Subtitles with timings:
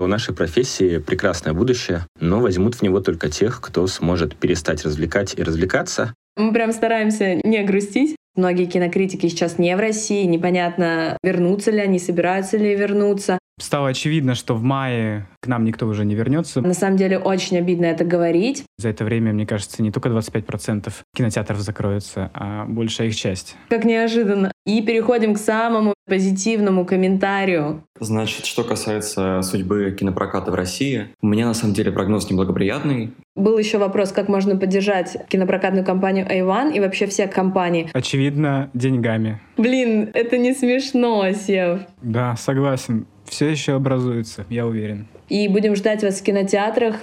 [0.00, 5.34] У нашей профессии прекрасное будущее, но возьмут в него только тех, кто сможет перестать развлекать
[5.36, 6.14] и развлекаться.
[6.36, 8.14] Мы прям стараемся не грустить.
[8.36, 13.38] Многие кинокритики сейчас не в России, непонятно, вернутся ли они, собираются ли вернуться.
[13.58, 16.60] Стало очевидно, что в мае к нам никто уже не вернется.
[16.60, 18.64] На самом деле очень обидно это говорить.
[18.78, 23.56] За это время, мне кажется, не только 25% кинотеатров закроются, а большая их часть.
[23.68, 24.52] Как неожиданно.
[24.66, 27.82] И переходим к самому позитивному комментарию.
[28.00, 33.12] Значит, что касается судьбы кинопроката в России, у меня на самом деле прогноз неблагоприятный.
[33.36, 37.90] Был еще вопрос, как можно поддержать кинопрокатную компанию A1 и вообще все компании.
[37.92, 39.40] Очевидно, деньгами.
[39.56, 41.80] Блин, это не смешно, Сев.
[42.02, 43.06] Да, согласен.
[43.28, 45.06] Все еще образуется, я уверен.
[45.28, 46.96] И будем ждать вас в кинотеатрах.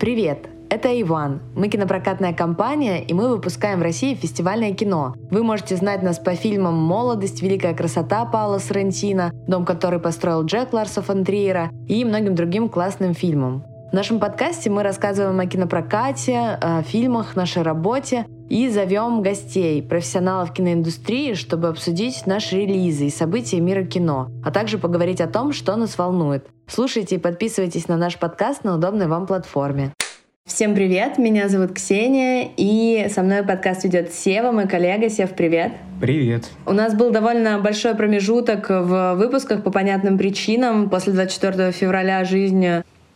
[0.00, 0.48] Привет!
[0.68, 1.40] Это Иван.
[1.54, 5.14] Мы кинопрокатная компания, и мы выпускаем в России фестивальное кино.
[5.30, 10.72] Вы можете знать нас по фильмам «Молодость», «Великая красота» Паула Соррентино, «Дом, который построил Джек
[10.72, 13.64] Ларса фон Триера» и многим другим классным фильмам.
[13.90, 20.52] В нашем подкасте мы рассказываем о кинопрокате, о фильмах, нашей работе и зовем гостей, профессионалов
[20.52, 25.76] киноиндустрии, чтобы обсудить наши релизы и события мира кино, а также поговорить о том, что
[25.76, 26.46] нас волнует.
[26.66, 29.92] Слушайте и подписывайтесь на наш подкаст на удобной вам платформе.
[30.44, 35.10] Всем привет, меня зовут Ксения, и со мной подкаст ведет Сева, мой коллега.
[35.10, 35.72] Сев, привет.
[36.00, 36.48] Привет.
[36.66, 40.88] У нас был довольно большой промежуток в выпусках по понятным причинам.
[40.88, 42.64] После 24 февраля жизнь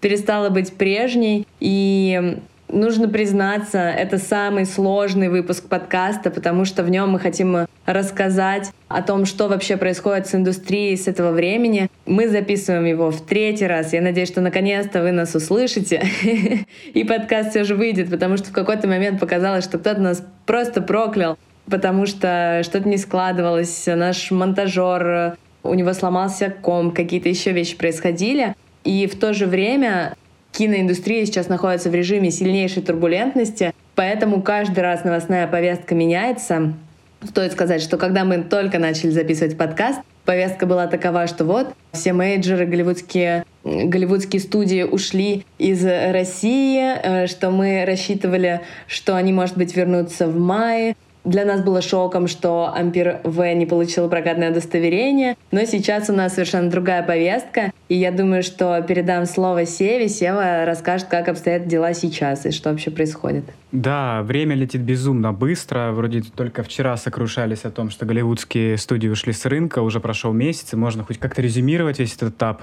[0.00, 2.38] перестала быть прежней, и
[2.72, 9.02] нужно признаться, это самый сложный выпуск подкаста, потому что в нем мы хотим рассказать о
[9.02, 11.88] том, что вообще происходит с индустрией с этого времени.
[12.06, 13.92] Мы записываем его в третий раз.
[13.92, 16.02] Я надеюсь, что наконец-то вы нас услышите,
[16.94, 20.80] и подкаст все же выйдет, потому что в какой-то момент показалось, что кто-то нас просто
[20.80, 27.76] проклял, потому что что-то не складывалось, наш монтажер, у него сломался ком, какие-то еще вещи
[27.76, 28.54] происходили.
[28.82, 30.14] И в то же время
[30.52, 36.74] киноиндустрия сейчас находится в режиме сильнейшей турбулентности, поэтому каждый раз новостная повестка меняется.
[37.22, 42.12] Стоит сказать, что когда мы только начали записывать подкаст, повестка была такова, что вот все
[42.12, 49.76] мейджоры, голливудские, голливудские студии ушли из России, э, что мы рассчитывали, что они, может быть,
[49.76, 55.64] вернутся в мае, для нас было шоком, что Ампер В не получил прокатное удостоверение, но
[55.64, 60.08] сейчас у нас совершенно другая повестка, и я думаю, что передам слово Севе.
[60.08, 63.44] Сева расскажет, как обстоят дела сейчас и что вообще происходит.
[63.72, 65.92] Да, время летит безумно быстро.
[65.92, 70.72] Вроде только вчера сокрушались о том, что голливудские студии ушли с рынка, уже прошел месяц,
[70.72, 72.62] и можно хоть как-то резюмировать весь этот этап.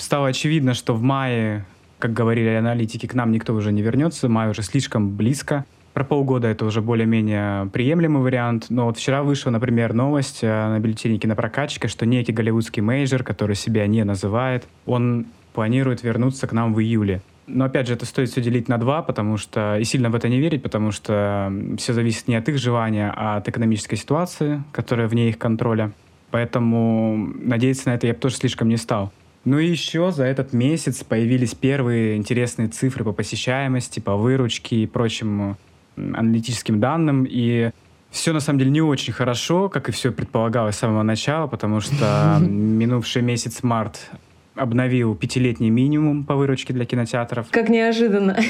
[0.00, 1.64] Стало очевидно, что в мае
[1.98, 5.64] как говорили аналитики, к нам никто уже не вернется, май уже слишком близко.
[5.94, 8.66] Про полгода это уже более-менее приемлемый вариант.
[8.68, 13.54] Но вот вчера вышла, например, новость э, на бюллетене кинопрокатчика, что некий голливудский мейджор, который
[13.54, 17.22] себя не называет, он планирует вернуться к нам в июле.
[17.46, 20.28] Но опять же, это стоит все делить на два, потому что и сильно в это
[20.28, 25.06] не верить, потому что все зависит не от их желания, а от экономической ситуации, которая
[25.06, 25.92] вне их контроля.
[26.32, 29.12] Поэтому надеяться на это я бы тоже слишком не стал.
[29.44, 34.86] Ну и еще за этот месяц появились первые интересные цифры по посещаемости, по выручке и
[34.86, 35.56] прочим
[35.96, 37.70] аналитическим данным, и
[38.10, 41.80] все на самом деле не очень хорошо, как и все предполагалось с самого начала, потому
[41.80, 44.10] что минувший месяц март
[44.54, 47.48] обновил пятилетний минимум по выручке для кинотеатров.
[47.50, 48.36] Как неожиданно.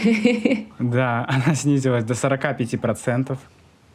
[0.78, 3.38] Да, она снизилась до 45%.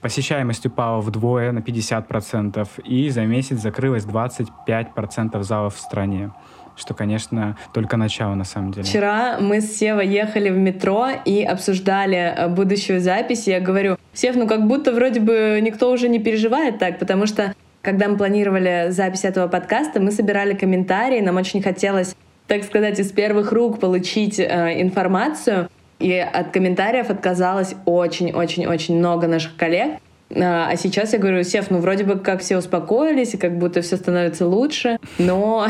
[0.02, 6.32] Посещаемость упала вдвое на 50%, и за месяц закрылось 25% залов в стране
[6.80, 8.86] что, конечно, только начало на самом деле.
[8.86, 13.48] Вчера мы с Севой ехали в метро и обсуждали э, будущую запись.
[13.48, 17.54] Я говорю, Сев, ну как будто вроде бы никто уже не переживает так, потому что
[17.82, 22.16] когда мы планировали запись этого подкаста, мы собирали комментарии, нам очень хотелось,
[22.48, 25.70] так сказать, из первых рук получить э, информацию,
[26.00, 30.00] и от комментариев отказалось очень-очень-очень много наших коллег.
[30.36, 33.82] А, а сейчас я говорю, Сев, ну вроде бы как все успокоились, и как будто
[33.82, 35.68] все становится лучше, но,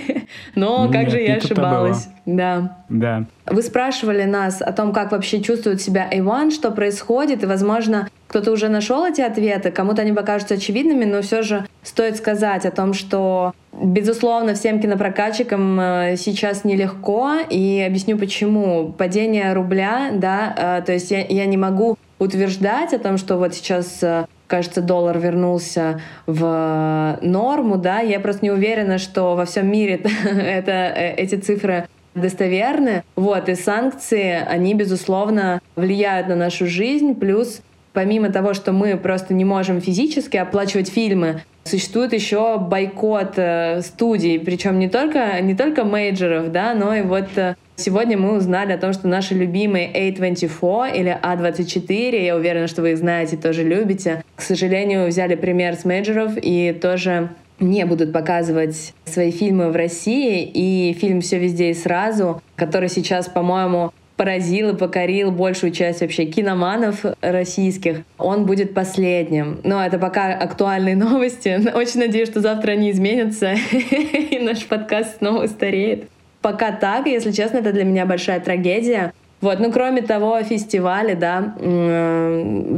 [0.54, 2.08] но как же я ошибалась.
[2.24, 2.78] Да.
[2.88, 3.24] Да.
[3.46, 8.50] Вы спрашивали нас о том, как вообще чувствует себя Иван, что происходит, и, возможно, кто-то
[8.52, 12.92] уже нашел эти ответы, кому-то они покажутся очевидными, но все же стоит сказать о том,
[12.94, 18.92] что, безусловно, всем кинопрокатчикам э, сейчас нелегко, и объясню почему.
[18.92, 23.54] Падение рубля, да, э, то есть я, я не могу утверждать о том, что вот
[23.54, 29.70] сейчас э, кажется, доллар вернулся в норму, да, я просто не уверена, что во всем
[29.70, 33.04] мире это, э, эти цифры достоверны.
[33.14, 37.60] Вот, и санкции, они, безусловно, влияют на нашу жизнь, плюс
[37.92, 44.38] помимо того, что мы просто не можем физически оплачивать фильмы, существует еще бойкот э, студий,
[44.38, 48.78] причем не только, не только мейджеров, да, но и вот э, Сегодня мы узнали о
[48.78, 54.24] том, что наши любимые A24 или A24, я уверена, что вы их знаете, тоже любите,
[54.34, 57.30] к сожалению, взяли пример с мейджеров и тоже
[57.60, 60.50] не будут показывать свои фильмы в России.
[60.52, 66.24] И фильм «Все везде и сразу», который сейчас, по-моему, поразил и покорил большую часть вообще
[66.24, 67.98] киноманов российских.
[68.18, 69.60] Он будет последним.
[69.64, 71.70] Но это пока актуальные новости.
[71.74, 76.08] Очень надеюсь, что завтра они изменятся, и наш подкаст снова устареет.
[76.46, 79.12] Пока так, если честно, это для меня большая трагедия.
[79.40, 81.56] Вот, ну кроме того, фестивали, да,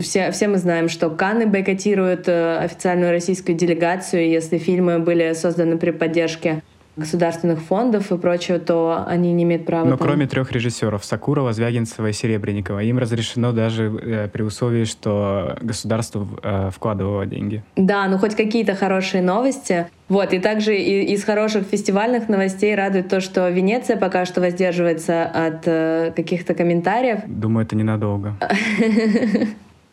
[0.01, 5.77] все, все мы знаем, что Канны бойкотируют э, официальную российскую делегацию, если фильмы были созданы
[5.77, 6.63] при поддержке
[6.99, 9.85] государственных фондов и прочего, то они не имеют права.
[9.85, 10.07] Но там...
[10.07, 16.27] кроме трех режиссеров Сакурова, Звягинцева и Серебренникова, им разрешено даже э, при условии, что государство
[16.43, 17.63] э, вкладывало деньги.
[17.77, 19.87] Да, ну хоть какие-то хорошие новости.
[20.09, 25.25] Вот, и также и, из хороших фестивальных новостей радует то, что Венеция пока что воздерживается
[25.25, 27.21] от э, каких-то комментариев.
[27.27, 28.35] Думаю, это ненадолго.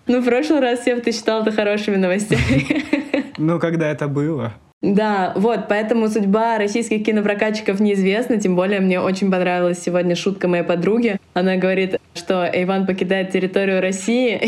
[0.08, 2.86] Ну, в прошлый раз, Сев, ты считал это хорошими новостями.
[3.38, 4.54] Ну, когда это было?
[4.86, 10.64] Да, вот, поэтому судьба российских кинопрокатчиков неизвестна, тем более мне очень понравилась сегодня шутка моей
[10.64, 11.18] подруги.
[11.34, 14.40] Она говорит, что Иван покидает территорию России.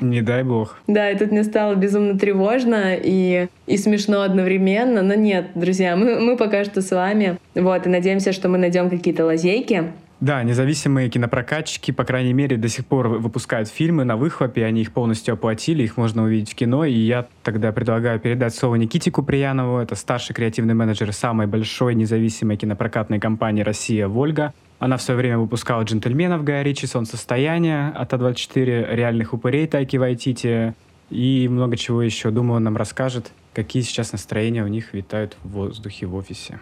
[0.00, 0.78] Не дай бог.
[0.86, 6.18] Да, и тут мне стало безумно тревожно и, и смешно одновременно, но нет, друзья, мы,
[6.18, 11.10] мы пока что с вами, вот, и надеемся, что мы найдем какие-то лазейки, да, независимые
[11.10, 15.82] кинопрокатчики, по крайней мере, до сих пор выпускают фильмы на выхлопе, они их полностью оплатили,
[15.82, 20.34] их можно увидеть в кино, и я тогда предлагаю передать слово Никите Куприянову, это старший
[20.34, 24.54] креативный менеджер самой большой независимой кинопрокатной компании «Россия» «Вольга».
[24.78, 30.74] Она в свое время выпускала «Джентльменов» Гая Ричи, «Солнцестояние» от А24, «Реальных упырей» Тайки Вайтити
[31.10, 32.30] и много чего еще.
[32.30, 36.60] Думаю, он нам расскажет, какие сейчас настроения у них витают в воздухе в офисе.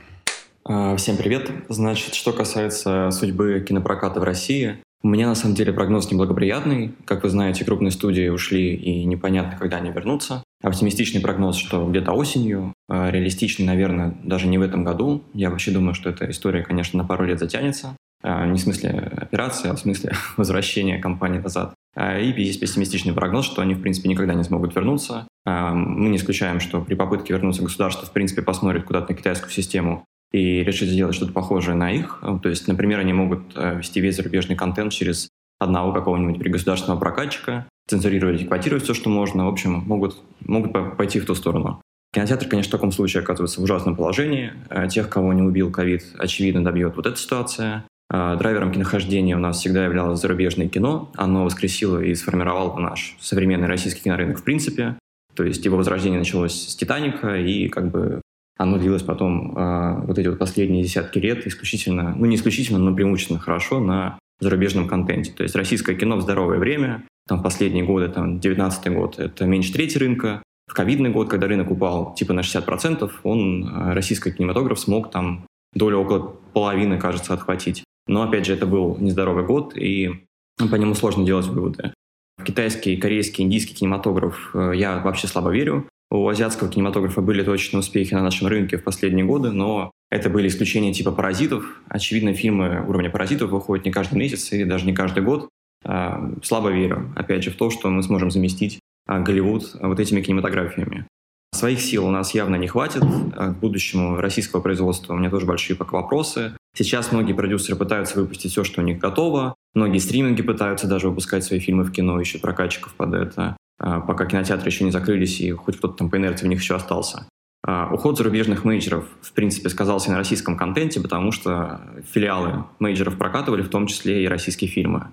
[0.65, 1.51] А, всем привет.
[1.69, 6.95] Значит, что касается судьбы кинопроката в России, у меня на самом деле прогноз неблагоприятный.
[7.05, 10.45] Как вы знаете, крупные студии ушли и непонятно, когда они вернутся.
[10.63, 12.73] Оптимистичный прогноз, что где-то осенью.
[12.89, 15.25] А, реалистичный, наверное, даже не в этом году.
[15.35, 17.97] Я вообще думаю, что эта история, конечно, на пару лет затянется.
[18.23, 21.75] А, не в смысле операции, а в смысле возвращения компании назад.
[21.97, 25.27] И есть пессимистичный прогноз, что они, в принципе, никогда не смогут вернуться.
[25.45, 30.07] Мы не исключаем, что при попытке вернуться государство, в принципе, посмотрит куда-то на китайскую систему
[30.33, 32.23] и решить сделать что-то похожее на их.
[32.43, 35.29] То есть, например, они могут э, вести весь зарубежный контент через
[35.61, 39.45] одного какого-нибудь государственного прокатчика, цензурировать и квотировать все, что можно.
[39.45, 41.83] В общем, могут, могут пойти в ту сторону.
[42.15, 44.53] Кинотеатр, конечно, в таком случае оказывается в ужасном положении.
[44.71, 47.85] Э, тех, кого не убил ковид, очевидно, добьет вот эта ситуация.
[48.11, 51.11] Э, драйвером кинохождения у нас всегда являлось зарубежное кино.
[51.15, 54.97] Оно воскресило и сформировало наш современный российский кинорынок в принципе.
[55.35, 58.21] То есть его возрождение началось с «Титаника», и как бы
[58.63, 62.95] оно длилось потом э, вот эти вот последние десятки лет исключительно, ну не исключительно, но
[62.95, 65.33] преимущественно хорошо на зарубежном контенте.
[65.33, 69.73] То есть российское кино в здоровое время, там последние годы, там 19 год, это меньше
[69.73, 70.43] трети рынка.
[70.71, 75.47] В ковидный год, когда рынок упал типа на 60%, он, э, российский кинематограф смог там
[75.75, 77.85] долю около половины, кажется, отхватить.
[78.07, 80.11] Но, опять же, это был нездоровый год, и
[80.59, 81.93] по нему сложно делать выводы.
[82.39, 85.89] В китайский, корейский, индийский кинематограф э, я вообще слабо верю.
[86.13, 90.49] У азиатского кинематографа были точные успехи на нашем рынке в последние годы, но это были
[90.49, 91.81] исключения типа «Паразитов».
[91.89, 95.49] Очевидно, фильмы уровня «Паразитов» выходят не каждый месяц и даже не каждый год.
[95.87, 100.21] А, слабо верю, опять же, в то, что мы сможем заместить а, Голливуд вот этими
[100.21, 101.07] кинематографиями.
[101.55, 103.03] Своих сил у нас явно не хватит.
[103.35, 106.53] А, к будущему российского производства у меня тоже большие пока вопросы.
[106.77, 109.55] Сейчас многие продюсеры пытаются выпустить все, что у них готово.
[109.73, 113.57] Многие стриминги пытаются даже выпускать свои фильмы в кино, ищут прокатчиков под это.
[113.83, 116.77] А, пока кинотеатры еще не закрылись и хоть кто-то там по инерции в них еще
[116.77, 117.27] остался.
[117.67, 121.81] А, уход зарубежных мейджеров, в принципе, сказался на российском контенте, потому что
[122.13, 125.09] филиалы мейджеров прокатывали в том числе и российские фильмы.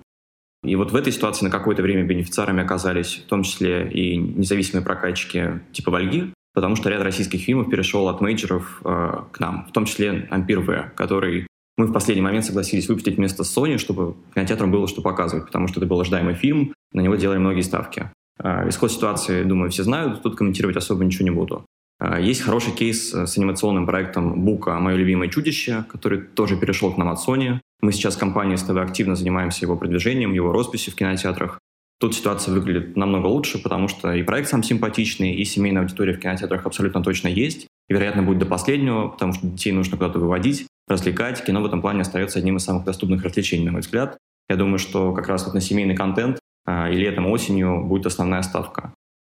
[0.62, 4.84] И вот в этой ситуации на какое-то время бенефициарами оказались в том числе и независимые
[4.84, 9.72] прокатчики типа «Вольги», потому что ряд российских фильмов перешел от мейджеров э, к нам, в
[9.72, 11.46] том числе «Ампир В», который
[11.78, 15.80] мы в последний момент согласились выпустить вместо Sony, чтобы кинотеатрам было что показывать, потому что
[15.80, 18.10] это был ожидаемый фильм, на него делали многие ставки.
[18.42, 21.64] А, исход ситуации, думаю, все знают, тут комментировать особо ничего не буду.
[21.98, 26.96] А, есть хороший кейс с анимационным проектом Бука «Мое любимое чудище», который тоже перешел к
[26.96, 27.60] нам от Sony.
[27.82, 31.58] Мы сейчас компанией с ТВ активно занимаемся его продвижением, его росписью в кинотеатрах.
[32.00, 36.18] Тут ситуация выглядит намного лучше, потому что и проект сам симпатичный, и семейная аудитория в
[36.18, 37.66] кинотеатрах абсолютно точно есть.
[37.90, 41.44] И, вероятно, будет до последнего, потому что детей нужно куда-то выводить, развлекать.
[41.44, 44.16] Кино в этом плане остается одним из самых доступных развлечений, на мой взгляд.
[44.48, 46.38] Я думаю, что как раз вот на семейный контент
[46.68, 48.92] и летом, осенью будет основная ставка.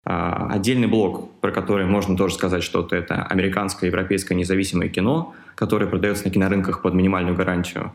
[0.07, 5.87] А, отдельный блок, про который можно тоже сказать что-то, это американское, европейское независимое кино, которое
[5.87, 7.93] продается на кинорынках под минимальную гарантию.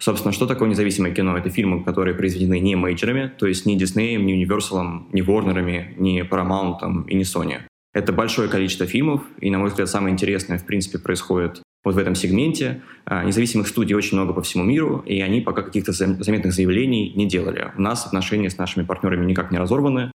[0.00, 1.36] Собственно, что такое независимое кино?
[1.36, 6.22] Это фильмы, которые произведены не мейджерами, то есть ни Disney, ни Universal, ни Warner, ни
[6.22, 7.60] Paramount и ни Sony.
[7.92, 11.98] Это большое количество фильмов, и, на мой взгляд, самое интересное, в принципе, происходит вот в
[11.98, 12.82] этом сегменте.
[13.04, 17.28] А, независимых студий очень много по всему миру, и они пока каких-то заметных заявлений не
[17.28, 17.72] делали.
[17.76, 20.10] У нас отношения с нашими партнерами никак не разорваны.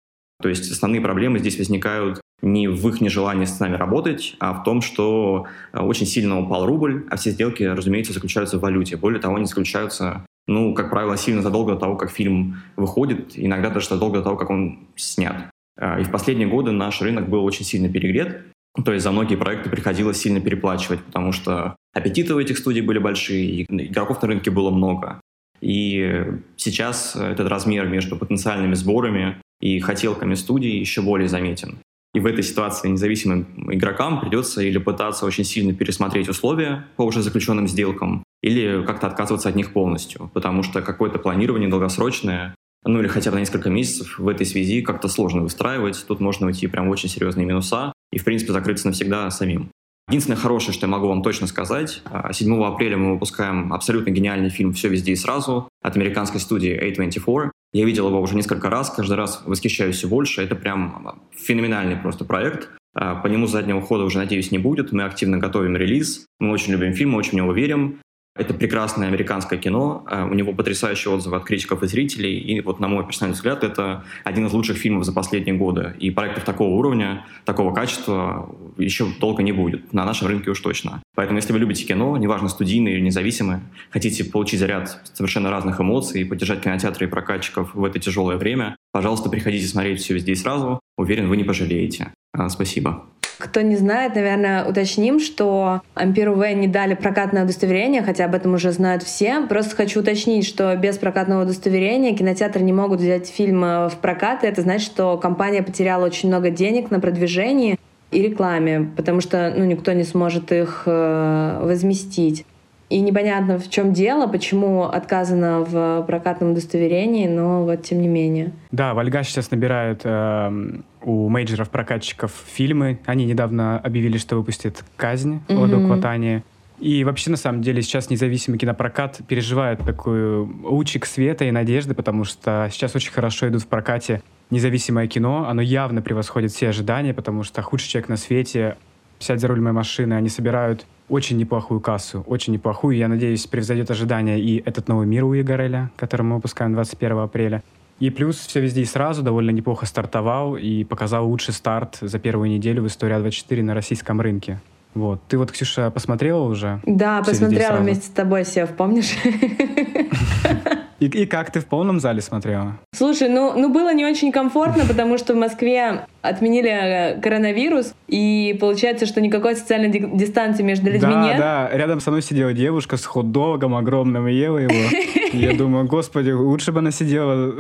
[0.43, 4.65] То есть основные проблемы здесь возникают не в их нежелании с нами работать, а в
[4.65, 8.97] том, что а, очень сильно упал рубль, а все сделки, разумеется, заключаются в валюте.
[8.97, 13.71] Более того, они заключаются, ну, как правило, сильно задолго до того, как фильм выходит, иногда
[13.71, 15.51] даже задолго до того, как он снят.
[15.79, 18.43] А, и в последние годы наш рынок был очень сильно перегрет,
[18.83, 22.99] то есть за многие проекты приходилось сильно переплачивать, потому что аппетиты у этих студий были
[22.99, 25.21] большие, игроков на рынке было много.
[25.61, 26.25] И
[26.57, 31.79] сейчас этот размер между потенциальными сборами и хотелками студии еще более заметен.
[32.15, 37.23] И в этой ситуации независимым игрокам придется или пытаться очень сильно пересмотреть условия по уже
[37.23, 42.55] заключенным сделкам, или как-то отказываться от них полностью, потому что какое-то планирование долгосрочное,
[42.85, 46.05] ну или хотя бы на несколько месяцев в этой связи как-то сложно выстраивать.
[46.07, 49.71] Тут можно уйти прям в очень серьезные минуса и, в принципе, закрыться навсегда самим.
[50.09, 54.51] Единственное хорошее, что я могу вам точно сказать, 7 а, апреля мы выпускаем абсолютно гениальный
[54.51, 57.51] фильм «Все везде и сразу» от американской студии A24.
[57.73, 60.43] Я видел его уже несколько раз, каждый раз восхищаюсь все больше.
[60.43, 62.69] Это прям феноменальный просто проект.
[62.95, 64.93] А, по нему заднего хода уже, надеюсь, не будет.
[64.93, 66.27] Мы активно готовим релиз.
[66.39, 68.01] Мы очень любим фильм, мы очень в него верим.
[68.37, 72.81] Это прекрасное американское кино, а, у него потрясающие отзывы от критиков и зрителей, и вот
[72.81, 75.95] на мой персональный взгляд это один из лучших фильмов за последние годы.
[76.01, 81.01] И проектов такого уровня, такого качества еще долго не будет, на нашем рынке уж точно.
[81.15, 86.23] Поэтому если вы любите кино, неважно студийное или независимое, хотите получить заряд совершенно разных эмоций
[86.23, 90.35] и поддержать кинотеатры и прокатчиков в это тяжелое время, пожалуйста, приходите смотреть все везде и
[90.35, 90.81] сразу.
[90.97, 92.09] Уверен, вы не пожалеете.
[92.33, 93.05] А, спасибо.
[93.39, 98.55] Кто не знает, наверное, уточним, что Ампиру В не дали прокатное удостоверение, хотя об этом
[98.55, 99.47] уже знают все.
[99.49, 104.45] Просто хочу уточнить, что без прокатного удостоверения кинотеатры не могут взять фильм э, в прокат.
[104.45, 107.79] И это значит, что компания потеряла очень много денег на продвижении
[108.13, 112.47] и рекламе, потому что ну, никто не сможет их э, возместить.
[112.95, 118.53] И непонятно, в чем дело, почему отказано в прокатном удостоверении, но вот тем не менее.
[118.71, 123.01] Да, Вальга сейчас набирает э, у мейджеров-прокатчиков фильмы.
[123.05, 125.65] Они недавно объявили, что выпустят «Казнь» mm-hmm.
[125.65, 126.45] Оду Кватани.
[126.79, 132.23] И вообще, на самом деле, сейчас независимый кинопрокат переживает такой лучик света и надежды, потому
[132.23, 135.49] что сейчас очень хорошо идут в прокате независимое кино.
[135.49, 138.77] Оно явно превосходит все ожидания, потому что «Худший человек на свете»,
[139.19, 142.97] «Сядь за руль моей машины», они собирают очень неплохую кассу, очень неплохую.
[142.97, 147.63] Я надеюсь, превзойдет ожидания и этот новый мир у Игореля, который мы выпускаем 21 апреля.
[148.01, 152.51] И плюс все везде и сразу довольно неплохо стартовал и показал лучший старт за первую
[152.51, 154.61] неделю в истории А24 на российском рынке.
[154.95, 155.21] Вот.
[155.29, 156.81] Ты вот, Ксюша, посмотрела уже?
[156.87, 159.13] Да, посмотрела вместе с тобой, Сев, помнишь?
[161.01, 162.79] И, и как ты в полном зале смотрела?
[162.93, 168.57] Слушай, ну, ну было не очень комфортно, потому что в Москве отменили э, коронавирус, и
[168.59, 171.39] получается, что никакой социальной дистанции между людьми да, нет.
[171.39, 174.73] Да, рядом со мной сидела девушка с хот-догом огромным и ела его.
[175.33, 177.55] Я думаю, господи, лучше бы она сидела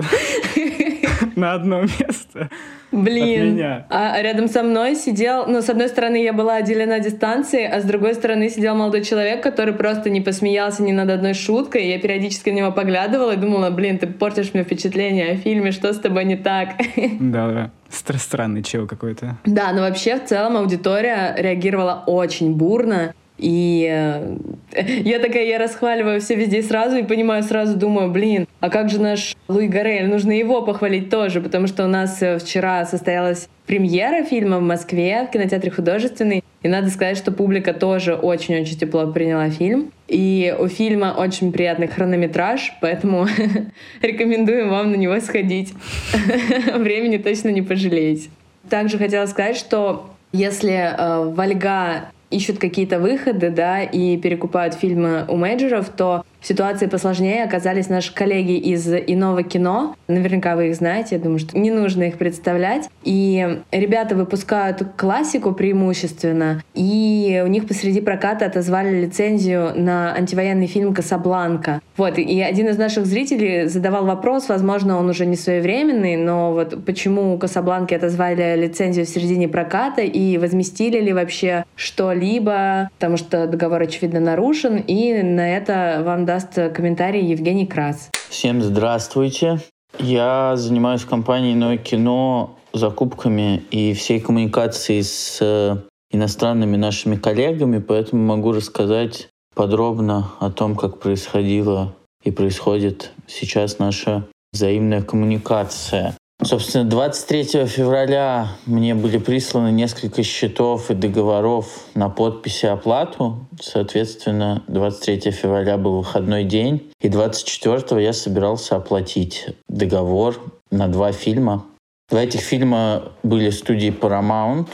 [1.36, 2.48] на одно место.
[2.92, 3.60] Блин.
[3.90, 7.84] А рядом со мной сидел, ну, с одной стороны, я была отделена дистанцией, а с
[7.84, 11.88] другой стороны сидел молодой человек, который просто не посмеялся ни над одной шуткой.
[11.88, 15.92] Я периодически на него поглядывала и думала, блин, ты портишь мне впечатление о фильме, что
[15.92, 16.70] с тобой не так?
[17.20, 17.70] Да, да.
[17.90, 19.36] Странный чел какой-то.
[19.44, 23.14] Да, но вообще в целом аудитория реагировала очень бурно.
[23.38, 24.36] И э,
[25.04, 29.00] я такая, я расхваливаю все везде сразу и понимаю, сразу думаю, блин, а как же
[29.00, 30.08] наш Луи Гарель?
[30.08, 35.26] Нужно его похвалить тоже, потому что у нас э, вчера состоялась премьера фильма в Москве
[35.28, 36.44] в кинотеатре художественный.
[36.62, 39.92] И надо сказать, что публика тоже очень-очень тепло приняла фильм.
[40.08, 43.26] И у фильма очень приятный хронометраж, поэтому
[44.02, 45.74] рекомендуем вам на него сходить.
[46.74, 48.30] Времени точно не пожалеете.
[48.70, 55.36] Также хотела сказать, что если э, Вальга ищут какие-то выходы, да, и перекупают фильмы у
[55.36, 59.96] мейджеров, то в ситуации посложнее оказались наши коллеги из иного кино.
[60.08, 62.90] Наверняка вы их знаете, я думаю, что не нужно их представлять.
[63.02, 70.92] И ребята выпускают классику преимущественно, и у них посреди проката отозвали лицензию на антивоенный фильм
[70.92, 71.80] «Касабланка».
[71.96, 76.84] Вот, и один из наших зрителей задавал вопрос, возможно, он уже не своевременный, но вот
[76.84, 83.46] почему у «Касабланки» отозвали лицензию в середине проката и возместили ли вообще что-либо, потому что
[83.46, 88.10] договор, очевидно, нарушен, и на это вам даст комментарий Евгений Крас.
[88.28, 89.60] Всем здравствуйте.
[90.00, 95.76] Я занимаюсь компанией «Ное кино» закупками и всей коммуникацией с э,
[96.10, 104.26] иностранными нашими коллегами, поэтому могу рассказать подробно о том, как происходила и происходит сейчас наша
[104.52, 106.16] взаимная коммуникация.
[106.42, 113.46] Собственно, 23 февраля мне были присланы несколько счетов и договоров на подпись и оплату.
[113.60, 120.38] Соответственно, 23 февраля был выходной день, и 24 я собирался оплатить договор
[120.70, 121.64] на два фильма.
[122.10, 124.68] Два этих фильма были студии Paramount,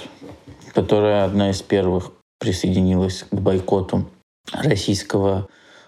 [0.75, 4.07] которая одна из первых присоединилась к бойкоту
[4.53, 5.47] российского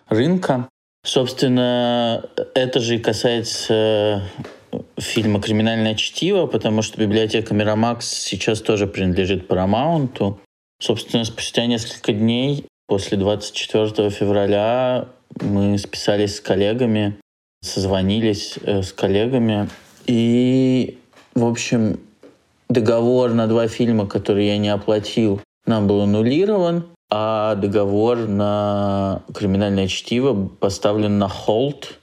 [0.08, 0.68] рынка.
[1.04, 2.24] Собственно,
[2.54, 4.22] это же и касается
[4.98, 10.36] фильма «Криминальное чтиво», потому что библиотека Мирамакс сейчас тоже принадлежит Paramount.
[10.80, 15.08] Собственно, спустя несколько дней после 24 февраля
[15.40, 17.18] мы списались с коллегами,
[17.62, 19.68] созвонились э, с коллегами.
[20.06, 20.98] И,
[21.34, 22.00] в общем,
[22.68, 29.86] договор на два фильма, которые я не оплатил, нам был аннулирован, а договор на «Криминальное
[29.86, 31.98] чтиво» поставлен на холд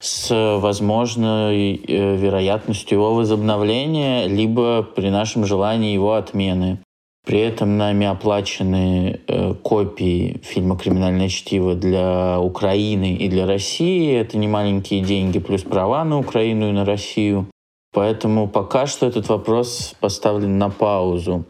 [0.00, 6.78] с возможной э, вероятностью его возобновления, либо при нашем желании его отмены.
[7.26, 14.14] При этом нами оплачены э, копии фильма «Криминальное чтиво» для Украины и для России.
[14.14, 17.46] Это не маленькие деньги, плюс права на Украину и на Россию.
[17.92, 21.44] Поэтому пока что этот вопрос поставлен на паузу.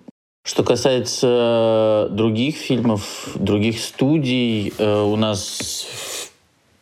[0.45, 6.30] Что касается других фильмов, других студий, э, у нас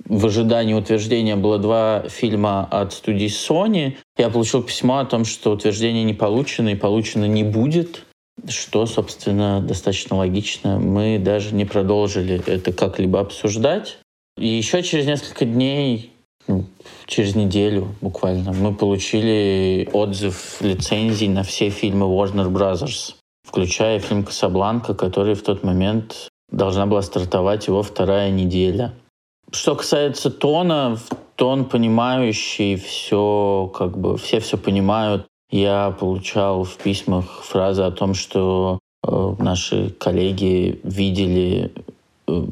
[0.09, 3.97] в ожидании утверждения было два фильма от студии Sony.
[4.17, 8.05] Я получил письмо о том, что утверждение не получено и получено не будет,
[8.49, 10.79] что, собственно, достаточно логично.
[10.79, 13.99] Мы даже не продолжили это как-либо обсуждать.
[14.39, 16.13] И еще через несколько дней,
[16.47, 16.65] ну,
[17.07, 23.15] через неделю буквально, мы получили отзыв лицензий на все фильмы Warner Brothers,
[23.47, 28.95] включая фильм «Касабланка», который в тот момент должна была стартовать его вторая неделя.
[29.51, 30.99] Что касается тона,
[31.37, 35.27] тон понимающий, все как бы все все понимают.
[35.51, 41.73] Я получал в письмах фразы о том, что э, наши коллеги видели
[42.27, 42.45] э,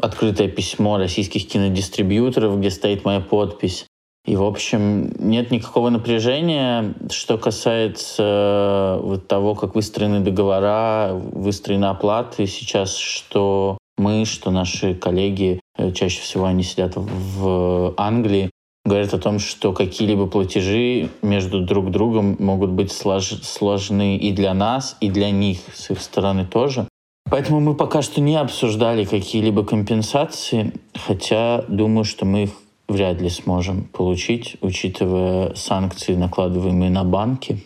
[0.00, 3.86] открытое письмо российских кинодистрибьюторов, где стоит моя подпись.
[4.26, 6.94] И, в общем, нет никакого напряжения.
[7.10, 14.94] Что касается э, вот того, как выстроены договора, выстроены оплаты сейчас, что мы, что наши
[14.94, 18.50] коллеги, э, чаще всего они сидят в Англии,
[18.84, 24.54] говорят о том, что какие-либо платежи между друг другом могут быть слож сложны и для
[24.54, 26.88] нас, и для них с их стороны тоже.
[27.30, 32.50] Поэтому мы пока что не обсуждали какие-либо компенсации, хотя думаю, что мы их
[32.88, 37.62] вряд ли сможем получить, учитывая санкции, накладываемые на банки.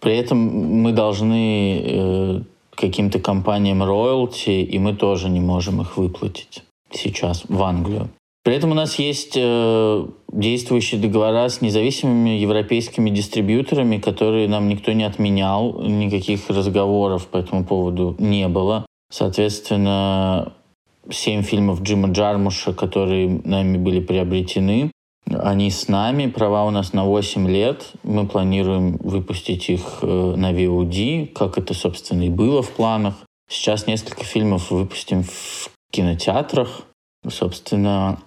[0.00, 0.38] При этом
[0.82, 2.40] мы должны э,
[2.76, 6.62] каким-то компаниям роялти, и мы тоже не можем их выплатить
[6.92, 8.08] сейчас в Англию.
[8.44, 14.92] При этом у нас есть э, действующие договора с независимыми европейскими дистрибьюторами, которые нам никто
[14.92, 18.86] не отменял, никаких разговоров по этому поводу не было.
[19.10, 20.52] Соответственно,
[21.10, 24.92] семь фильмов Джима Джармуша, которые нами были приобретены,
[25.30, 27.92] они с нами, права у нас на 8 лет.
[28.04, 33.14] Мы планируем выпустить их э, на VOD, как это, собственно, и было в планах.
[33.48, 36.82] Сейчас несколько фильмов выпустим в кинотеатрах.
[37.28, 38.18] Собственно,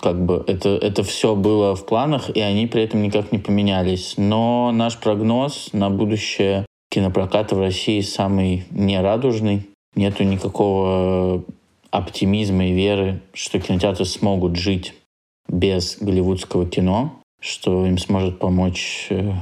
[0.00, 4.14] как бы это, это все было в планах, и они при этом никак не поменялись.
[4.16, 9.68] Но наш прогноз на будущее кинопроката в России самый нерадужный.
[9.96, 11.42] Нету никакого
[11.90, 14.94] оптимизма и веры, что кинотеатры смогут жить
[15.48, 19.32] без голливудского кино, что им сможет помочь э,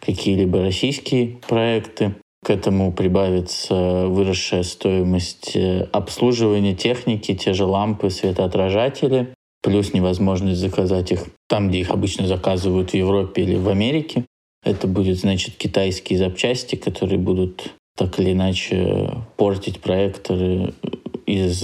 [0.00, 2.14] какие-либо российские проекты.
[2.42, 11.12] К этому прибавится выросшая стоимость э, обслуживания техники, те же лампы, светоотражатели, плюс невозможность заказать
[11.12, 14.24] их там, где их обычно заказывают в Европе или в Америке.
[14.64, 20.74] Это будет, значит, китайские запчасти, которые будут так или иначе портить проекторы
[21.26, 21.62] из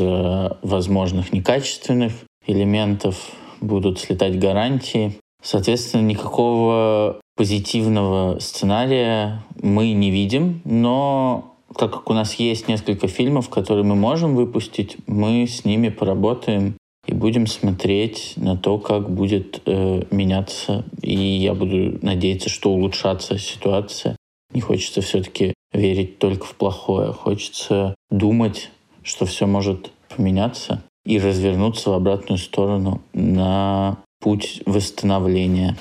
[0.62, 2.12] возможных некачественных
[2.46, 5.18] элементов будут слетать гарантии.
[5.42, 13.48] Соответственно, никакого позитивного сценария мы не видим, но так как у нас есть несколько фильмов,
[13.48, 19.62] которые мы можем выпустить, мы с ними поработаем и будем смотреть на то, как будет
[19.66, 20.84] э, меняться.
[21.02, 24.16] И я буду надеяться, что улучшаться ситуация.
[24.52, 27.12] Не хочется все-таки верить только в плохое.
[27.12, 28.70] Хочется думать,
[29.02, 35.76] что все может поменяться и развернуться в обратную сторону на путь восстановления.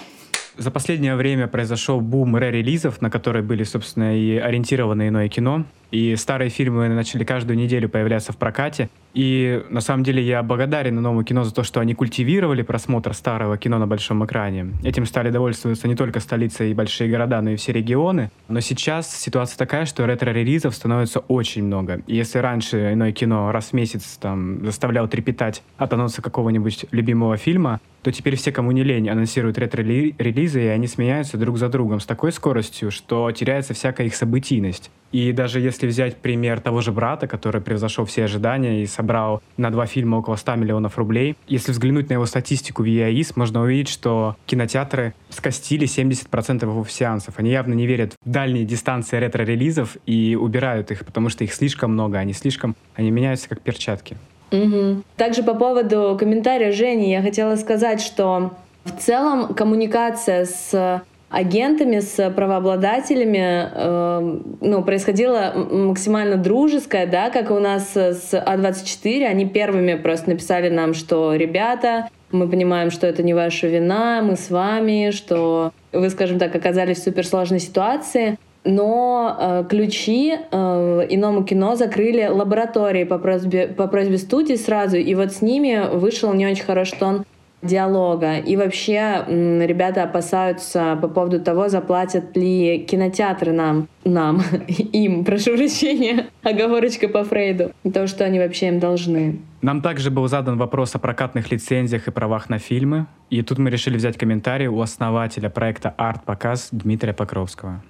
[0.57, 5.65] За последнее время произошел бум ре-релизов, на которые были, собственно, и ориентированы иное кино.
[5.95, 8.89] И старые фильмы начали каждую неделю появляться в прокате.
[9.13, 13.57] И на самом деле я благодарен новому кино за то, что они культивировали просмотр старого
[13.57, 14.73] кино на большом экране.
[14.83, 18.29] Этим стали довольствоваться не только столица и большие города, но и все регионы.
[18.49, 22.01] Но сейчас ситуация такая, что ретро-релизов становится очень много.
[22.07, 27.79] Если раньше иное кино раз в месяц там заставлял трепетать от анонса какого-нибудь любимого фильма,
[28.03, 32.05] то теперь все, кому не лень, анонсируют ретро-релизы, и они сменяются друг за другом с
[32.05, 34.91] такой скоростью, что теряется всякая их событийность.
[35.11, 39.69] И даже если взять пример того же «Брата», который превзошел все ожидания и собрал на
[39.71, 43.89] два фильма около 100 миллионов рублей, если взглянуть на его статистику в ЕАИС, можно увидеть,
[43.89, 47.35] что кинотеатры скостили 70% его сеансов.
[47.37, 51.93] Они явно не верят в дальние дистанции ретро-релизов и убирают их, потому что их слишком
[51.93, 54.17] много, они слишком, они меняются как перчатки.
[54.51, 55.03] Угу.
[55.17, 62.29] Также по поводу комментария Жени я хотела сказать, что в целом коммуникация с агентами, с
[62.31, 69.25] правообладателями э, ну, происходила максимально дружеская, да, как у нас с А24.
[69.25, 74.35] Они первыми просто написали нам, что ребята, мы понимаем, что это не ваша вина, мы
[74.35, 78.37] с вами, что вы, скажем так, оказались в суперсложной ситуации.
[78.63, 85.13] Но э, ключи э, иному кино закрыли лаборатории по просьбе, по просьбе студии сразу, и
[85.13, 87.25] вот с ними вышел не очень хороший тон
[87.65, 88.37] диалога.
[88.37, 96.27] И вообще ребята опасаются по поводу того, заплатят ли кинотеатры нам, нам, им, прошу прощения,
[96.43, 99.39] оговорочка по Фрейду, то, что они вообще им должны.
[99.61, 103.69] Нам также был задан вопрос о прокатных лицензиях и правах на фильмы, и тут мы
[103.69, 107.83] решили взять комментарий у основателя проекта «Арт-показ» Дмитрия Покровского.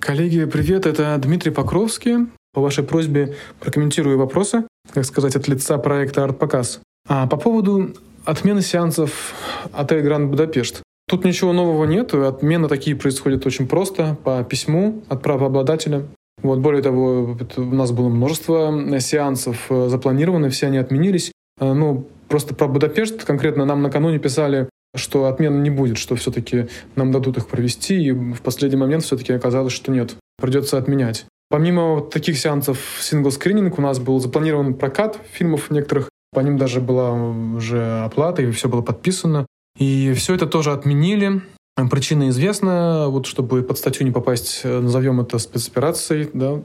[0.00, 2.26] Коллеги, привет, это Дмитрий Покровский.
[2.52, 6.80] По вашей просьбе прокомментирую вопросы, так сказать, от лица проекта «Арт-показ».
[7.08, 9.34] А по поводу Отмена сеансов
[9.72, 10.82] отель Гранд Будапешт.
[11.08, 12.14] Тут ничего нового нет.
[12.14, 16.04] Отмены такие происходят очень просто, по письму от правообладателя.
[16.40, 21.32] Вот, более того, у нас было множество сеансов э, запланированы, все они отменились.
[21.60, 26.68] Э, ну, просто про Будапешт конкретно нам накануне писали, что отмены не будет, что все-таки
[26.96, 31.26] нам дадут их провести, и в последний момент все-таки оказалось, что нет, придется отменять.
[31.48, 36.80] Помимо вот таких сеансов сингл-скрининг у нас был запланирован прокат фильмов некоторых по ним даже
[36.80, 39.46] была уже оплата, и все было подписано.
[39.78, 41.42] И все это тоже отменили.
[41.90, 46.60] Причина известна, вот чтобы под статью не попасть, назовем это спецоперацией, да,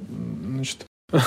[0.45, 0.85] значит.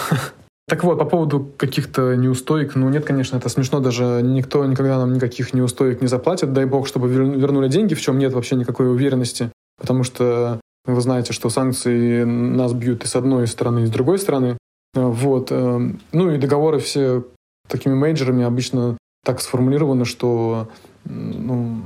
[0.69, 5.13] Так вот, по поводу каких-то неустоек, ну нет, конечно, это смешно, даже никто никогда нам
[5.13, 9.51] никаких неустоек не заплатит, дай бог, чтобы вернули деньги, в чем нет вообще никакой уверенности,
[9.81, 14.21] потому что вы знаете, что санкции нас бьют и с одной стороны, и с другой
[14.21, 14.59] стороны.
[14.95, 15.49] Вот.
[15.51, 17.25] Э, ну и договоры все
[17.71, 20.69] такими мейджерами обычно так сформулировано, что
[21.05, 21.83] ну,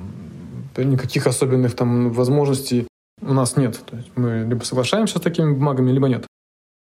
[0.77, 2.87] никаких особенных там возможностей
[3.21, 3.81] у нас нет.
[3.87, 6.27] То есть мы либо соглашаемся с такими бумагами, либо нет.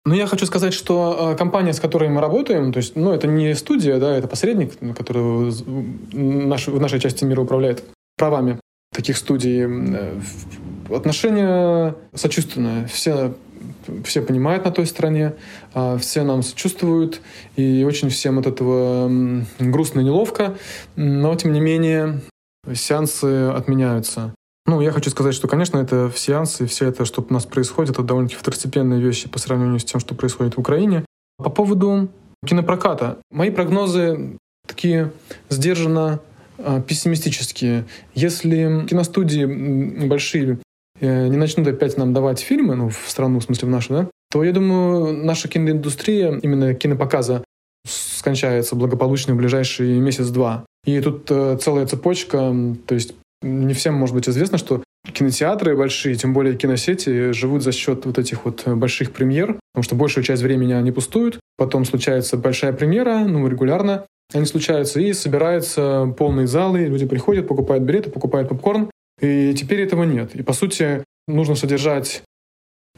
[0.03, 3.27] Но я хочу сказать, что э, компания, с которой мы работаем, то есть, ну, это
[3.27, 5.53] не студия, да, это посредник, который
[6.11, 7.83] наш, в нашей части мира управляет
[8.17, 8.59] правами
[8.91, 9.63] таких студий.
[9.67, 10.19] Э,
[10.89, 12.87] отношения сочувственные.
[12.87, 13.33] Все
[14.03, 15.33] все понимают на той стороне,
[15.73, 17.21] а, все нам сочувствуют,
[17.55, 19.09] и очень всем от этого
[19.59, 20.57] грустно и неловко,
[20.95, 22.21] но тем не менее
[22.73, 24.33] сеансы отменяются.
[24.67, 28.03] Ну, я хочу сказать, что, конечно, это сеансы, все это, что у нас происходит, это
[28.03, 31.03] довольно-таки второстепенные вещи по сравнению с тем, что происходит в Украине.
[31.37, 32.09] По поводу
[32.45, 33.17] кинопроката.
[33.31, 35.11] Мои прогнозы такие
[35.49, 36.19] сдержанно
[36.57, 37.85] а, пессимистические.
[38.13, 39.45] Если киностудии
[40.07, 40.59] большие
[41.01, 44.43] не начнут опять нам давать фильмы, ну, в страну, в смысле в нашу, да, то,
[44.43, 47.43] я думаю, наша киноиндустрия, именно кинопоказа,
[47.85, 50.65] скончается благополучно в ближайший месяц-два.
[50.85, 52.53] И тут э, целая цепочка,
[52.85, 57.71] то есть не всем может быть известно, что кинотеатры большие, тем более киносети, живут за
[57.71, 62.37] счет вот этих вот больших премьер, потому что большую часть времени они пустуют, потом случается
[62.37, 68.49] большая премьера, ну, регулярно они случаются, и собираются полные залы, люди приходят, покупают билеты, покупают
[68.49, 68.89] попкорн,
[69.21, 70.35] и теперь этого нет.
[70.35, 72.23] И, по сути, нужно содержать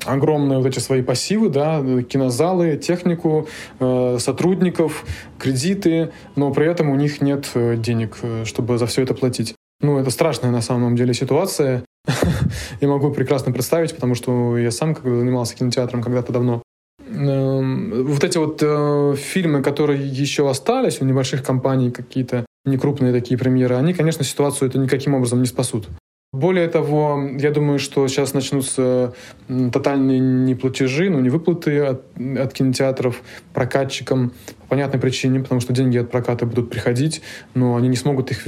[0.05, 3.47] огромные вот эти свои пассивы, да, кинозалы, технику,
[3.79, 5.05] э, сотрудников,
[5.37, 9.55] кредиты, но при этом у них нет э, денег, э, чтобы за все это платить.
[9.81, 11.83] Ну, это страшная на самом деле ситуация.
[12.81, 16.63] я могу прекрасно представить, потому что я сам когда занимался кинотеатром когда-то давно.
[17.05, 23.37] Эм, вот эти вот э, фильмы, которые еще остались у небольших компаний, какие-то некрупные такие
[23.37, 25.87] премьеры, они, конечно, ситуацию это никаким образом не спасут.
[26.33, 29.13] Более того, я думаю, что сейчас начнутся
[29.47, 33.21] тотальные неплатежи, ну, не выплаты от, от кинотеатров
[33.53, 37.21] прокатчикам по понятной причине, потому что деньги от проката будут приходить,
[37.53, 38.47] но они не смогут их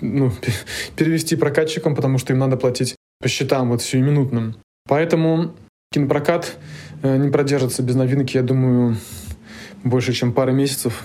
[0.00, 0.32] ну,
[0.96, 4.56] перевести прокатчикам, потому что им надо платить по счетам вот сиюминутным.
[4.88, 5.54] Поэтому
[5.92, 6.56] кинопрокат
[7.02, 8.96] э, не продержится без новинки, я думаю,
[9.84, 11.04] больше, чем пары месяцев.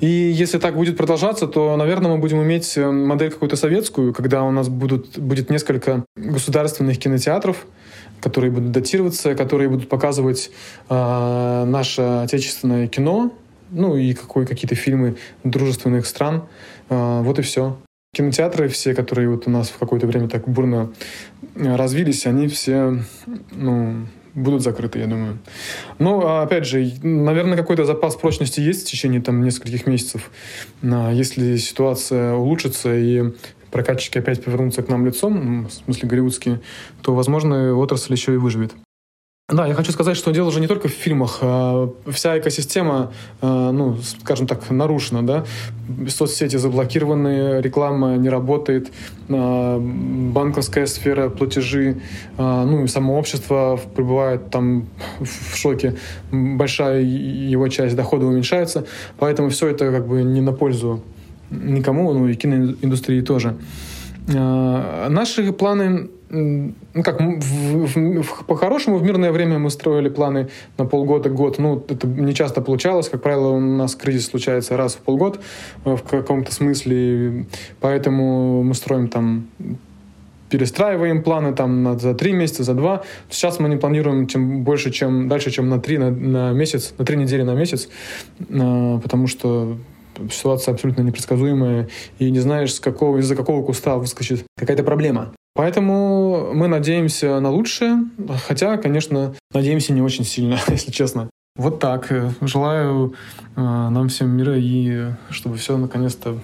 [0.00, 4.42] И если так будет продолжаться, то, наверное, мы будем иметь э, модель какую-то советскую, когда
[4.44, 7.66] у нас будут, будет несколько государственных кинотеатров,
[8.20, 10.50] которые будут датироваться, которые будут показывать
[10.88, 13.32] э, наше отечественное кино,
[13.70, 16.44] ну и какой, какие-то фильмы дружественных стран.
[16.88, 17.76] Э, вот и все.
[18.14, 20.92] Кинотеатры все, которые вот у нас в какое-то время так бурно
[21.54, 23.02] э, развились, они все
[23.52, 25.38] ну, будут закрыты, я думаю.
[25.98, 30.30] Но, опять же, наверное, какой-то запас прочности есть в течение там нескольких месяцев.
[30.82, 33.32] А если ситуация улучшится и
[33.70, 36.60] прокатчики опять повернутся к нам лицом, в смысле голливудские,
[37.02, 38.74] то, возможно, отрасль еще и выживет.
[39.52, 41.38] Да, я хочу сказать, что дело уже не только в фильмах.
[41.42, 45.44] А вся экосистема, а, ну, скажем так, нарушена, да.
[46.08, 48.92] Соцсети заблокированы, реклама не работает,
[49.28, 52.00] а, банковская сфера, платежи,
[52.38, 54.88] ну, и само общество пребывает там
[55.20, 55.96] в шоке.
[56.30, 58.86] Большая его часть дохода уменьшается,
[59.18, 61.02] поэтому все это как бы не на пользу
[61.50, 63.56] никому, ну и киноиндустрии тоже.
[64.28, 67.18] Наши планы ну как,
[68.46, 71.58] по-хорошему в мирное время мы строили планы на полгода-год.
[71.58, 73.08] Ну, это не часто получалось.
[73.08, 75.40] Как правило, у нас кризис случается раз в полгод
[75.84, 77.46] э, в каком-то смысле.
[77.80, 79.48] Поэтому мы строим там
[80.50, 83.02] перестраиваем планы там на, за три месяца, за два.
[83.28, 87.04] Сейчас мы не планируем чем больше, чем дальше, чем на три на, на месяц, на
[87.04, 87.88] три недели на месяц,
[88.38, 89.78] э, потому что
[90.30, 95.32] ситуация абсолютно непредсказуемая, и не знаешь, с какого, из-за какого куста выскочит какая-то проблема.
[95.54, 98.04] Поэтому мы надеемся на лучшее,
[98.46, 101.28] хотя, конечно, надеемся не очень сильно, если честно.
[101.56, 102.10] Вот так.
[102.40, 103.14] Желаю
[103.56, 106.38] э, нам всем мира и чтобы все наконец-то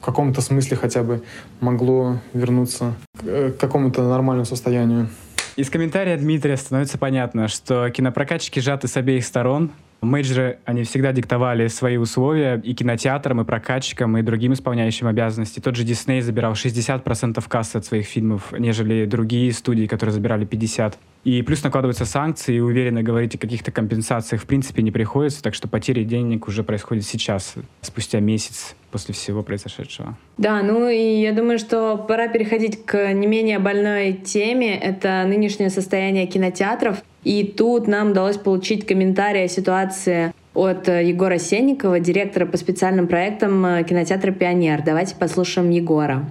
[0.00, 1.22] в каком-то смысле хотя бы
[1.60, 5.08] могло вернуться к, э, к какому-то нормальному состоянию.
[5.54, 9.70] Из комментария Дмитрия становится понятно, что кинопрокатчики сжаты с обеих сторон,
[10.02, 15.60] Мейджеры, они всегда диктовали свои условия и кинотеатрам, и прокатчикам, и другим исполняющим обязанности.
[15.60, 20.94] Тот же Дисней забирал 60% кассы от своих фильмов, нежели другие студии, которые забирали 50%.
[21.24, 25.54] И плюс накладываются санкции, и уверенно говорить о каких-то компенсациях в принципе не приходится, так
[25.54, 30.18] что потери денег уже происходят сейчас, спустя месяц после всего произошедшего.
[30.36, 34.76] Да, ну и я думаю, что пора переходить к не менее больной теме.
[34.76, 37.04] Это нынешнее состояние кинотеатров.
[37.24, 43.84] И тут нам удалось получить комментарий о ситуации от Егора Сенникова, директора по специальным проектам
[43.84, 44.82] кинотеатра «Пионер».
[44.84, 46.30] Давайте послушаем Егора.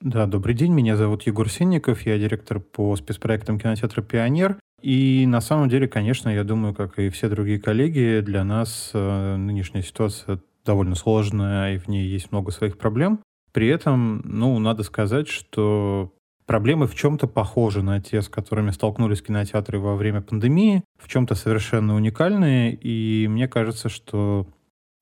[0.00, 4.56] Да, добрый день, меня зовут Егор Сенников, я директор по спецпроектам кинотеатра «Пионер».
[4.82, 9.36] И на самом деле, конечно, я думаю, как и все другие коллеги, для нас э,
[9.36, 13.20] нынешняя ситуация довольно сложная, и в ней есть много своих проблем.
[13.52, 16.12] При этом, ну, надо сказать, что
[16.46, 21.34] проблемы в чем-то похожи на те, с которыми столкнулись кинотеатры во время пандемии, в чем-то
[21.34, 24.46] совершенно уникальные, и мне кажется, что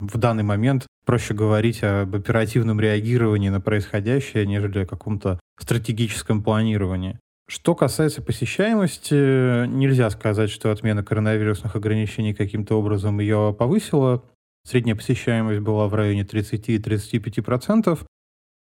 [0.00, 7.18] в данный момент проще говорить об оперативном реагировании на происходящее, нежели о каком-то стратегическом планировании.
[7.46, 14.24] Что касается посещаемости, нельзя сказать, что отмена коронавирусных ограничений каким-то образом ее повысила.
[14.66, 17.98] Средняя посещаемость была в районе 30-35%.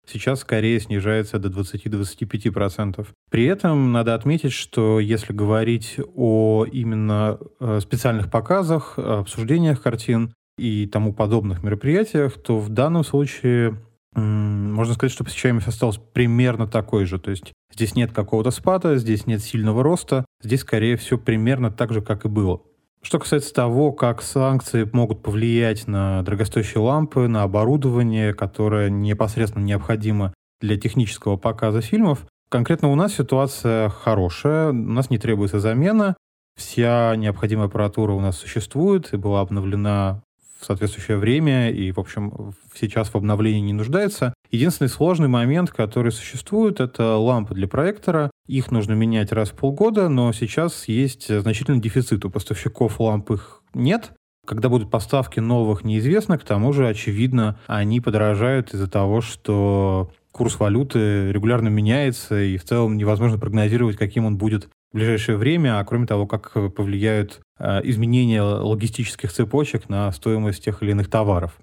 [0.06, 3.06] Сейчас скорее снижается до 20-25%.
[3.30, 10.86] При этом надо отметить, что если говорить о именно э, специальных показах, обсуждениях картин и
[10.86, 13.78] тому подобных мероприятиях, то в данном случае
[14.16, 17.18] можно сказать, что посещаемость осталась примерно такой же.
[17.18, 21.92] То есть здесь нет какого-то спада, здесь нет сильного роста, здесь скорее все примерно так
[21.92, 22.62] же, как и было.
[23.04, 30.32] Что касается того, как санкции могут повлиять на дорогостоящие лампы, на оборудование, которое непосредственно необходимо
[30.62, 36.16] для технического показа фильмов, конкретно у нас ситуация хорошая, у нас не требуется замена,
[36.56, 40.22] вся необходимая аппаратура у нас существует и была обновлена
[40.64, 44.34] в соответствующее время и, в общем, сейчас в обновлении не нуждается.
[44.50, 48.30] Единственный сложный момент, который существует, это лампы для проектора.
[48.46, 52.24] Их нужно менять раз в полгода, но сейчас есть значительный дефицит.
[52.24, 54.12] У поставщиков ламп их нет.
[54.46, 56.38] Когда будут поставки новых, неизвестно.
[56.38, 62.64] К тому же, очевидно, они подорожают из-за того, что курс валюты регулярно меняется, и в
[62.64, 67.80] целом невозможно прогнозировать, каким он будет в ближайшее время, а кроме того, как повлияют э,
[67.82, 71.58] изменения логистических цепочек на стоимость тех или иных товаров.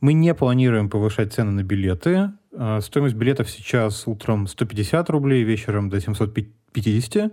[0.00, 2.32] Мы не планируем повышать цены на билеты.
[2.50, 7.32] Э, стоимость билетов сейчас утром 150 рублей, вечером до 750.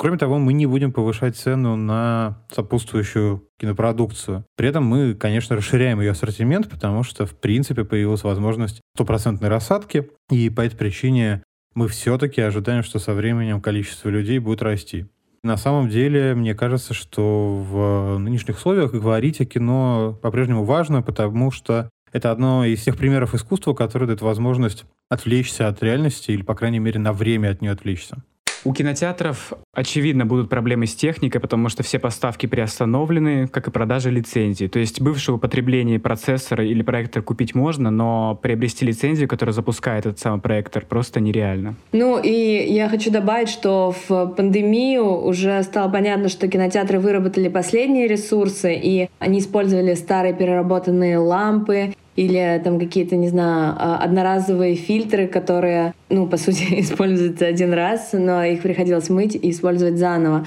[0.00, 4.46] Кроме того, мы не будем повышать цену на сопутствующую кинопродукцию.
[4.56, 10.10] При этом мы, конечно, расширяем ее ассортимент, потому что, в принципе, появилась возможность стопроцентной рассадки,
[10.28, 11.44] и по этой причине
[11.78, 15.06] мы все-таки ожидаем, что со временем количество людей будет расти.
[15.44, 21.52] На самом деле, мне кажется, что в нынешних условиях говорить о кино по-прежнему важно, потому
[21.52, 26.56] что это одно из тех примеров искусства, которое дает возможность отвлечься от реальности или, по
[26.56, 28.24] крайней мере, на время от нее отвлечься.
[28.68, 34.10] У кинотеатров, очевидно, будут проблемы с техникой, потому что все поставки приостановлены, как и продажа
[34.10, 34.68] лицензий.
[34.68, 40.18] То есть бывшего потребления процессора или проектор купить можно, но приобрести лицензию, которая запускает этот
[40.18, 41.76] самый проектор, просто нереально.
[41.92, 42.30] Ну и
[42.70, 49.08] я хочу добавить, что в пандемию уже стало понятно, что кинотеатры выработали последние ресурсы, и
[49.18, 56.26] они использовали старые переработанные лампы, или там какие-то, не знаю, а, одноразовые фильтры, которые, ну,
[56.26, 60.44] по сути, используются один раз, но их приходилось мыть и использовать заново.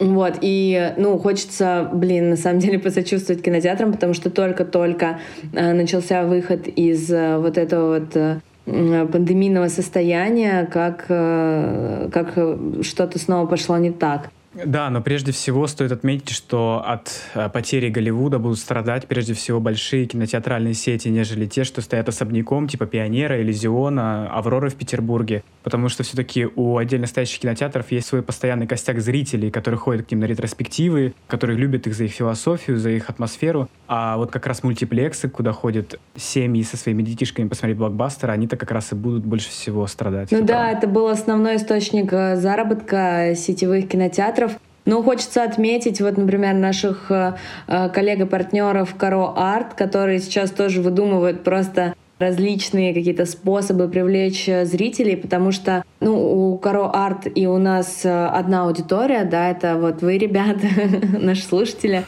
[0.00, 5.20] Вот, и, ну, хочется, блин, на самом деле посочувствовать кинотеатрам, потому что только-только
[5.52, 12.36] э, начался выход из э, вот этого вот э, пандемийного состояния, как, э, как
[12.82, 14.30] что-то снова пошло не так.
[14.54, 19.60] Да, но прежде всего стоит отметить, что от э, потери Голливуда будут страдать прежде всего
[19.60, 25.42] большие кинотеатральные сети, нежели те, что стоят особняком, типа Пионера, Элизиона, Авроры в Петербурге.
[25.62, 30.10] Потому что все-таки у отдельно стоящих кинотеатров есть свой постоянный костяк зрителей, которые ходят к
[30.10, 33.68] ним на ретроспективы, которые любят их за их философию, за их атмосферу.
[33.88, 38.70] А вот как раз мультиплексы, куда ходят семьи со своими детишками посмотреть блокбастеры, они-то как
[38.70, 40.30] раз и будут больше всего страдать.
[40.30, 44.43] Ну да, это был основной источник э, заработка сетевых кинотеатров.
[44.86, 47.34] Но хочется отметить, вот, например, наших э,
[47.66, 54.46] э коллег и партнеров Каро Арт, которые сейчас тоже выдумывают просто различные какие-то способы привлечь
[54.46, 59.76] э, зрителей, потому что ну, у Каро Арт и у нас одна аудитория, да, это
[59.76, 60.66] вот вы, ребята,
[61.18, 62.04] наши слушатели.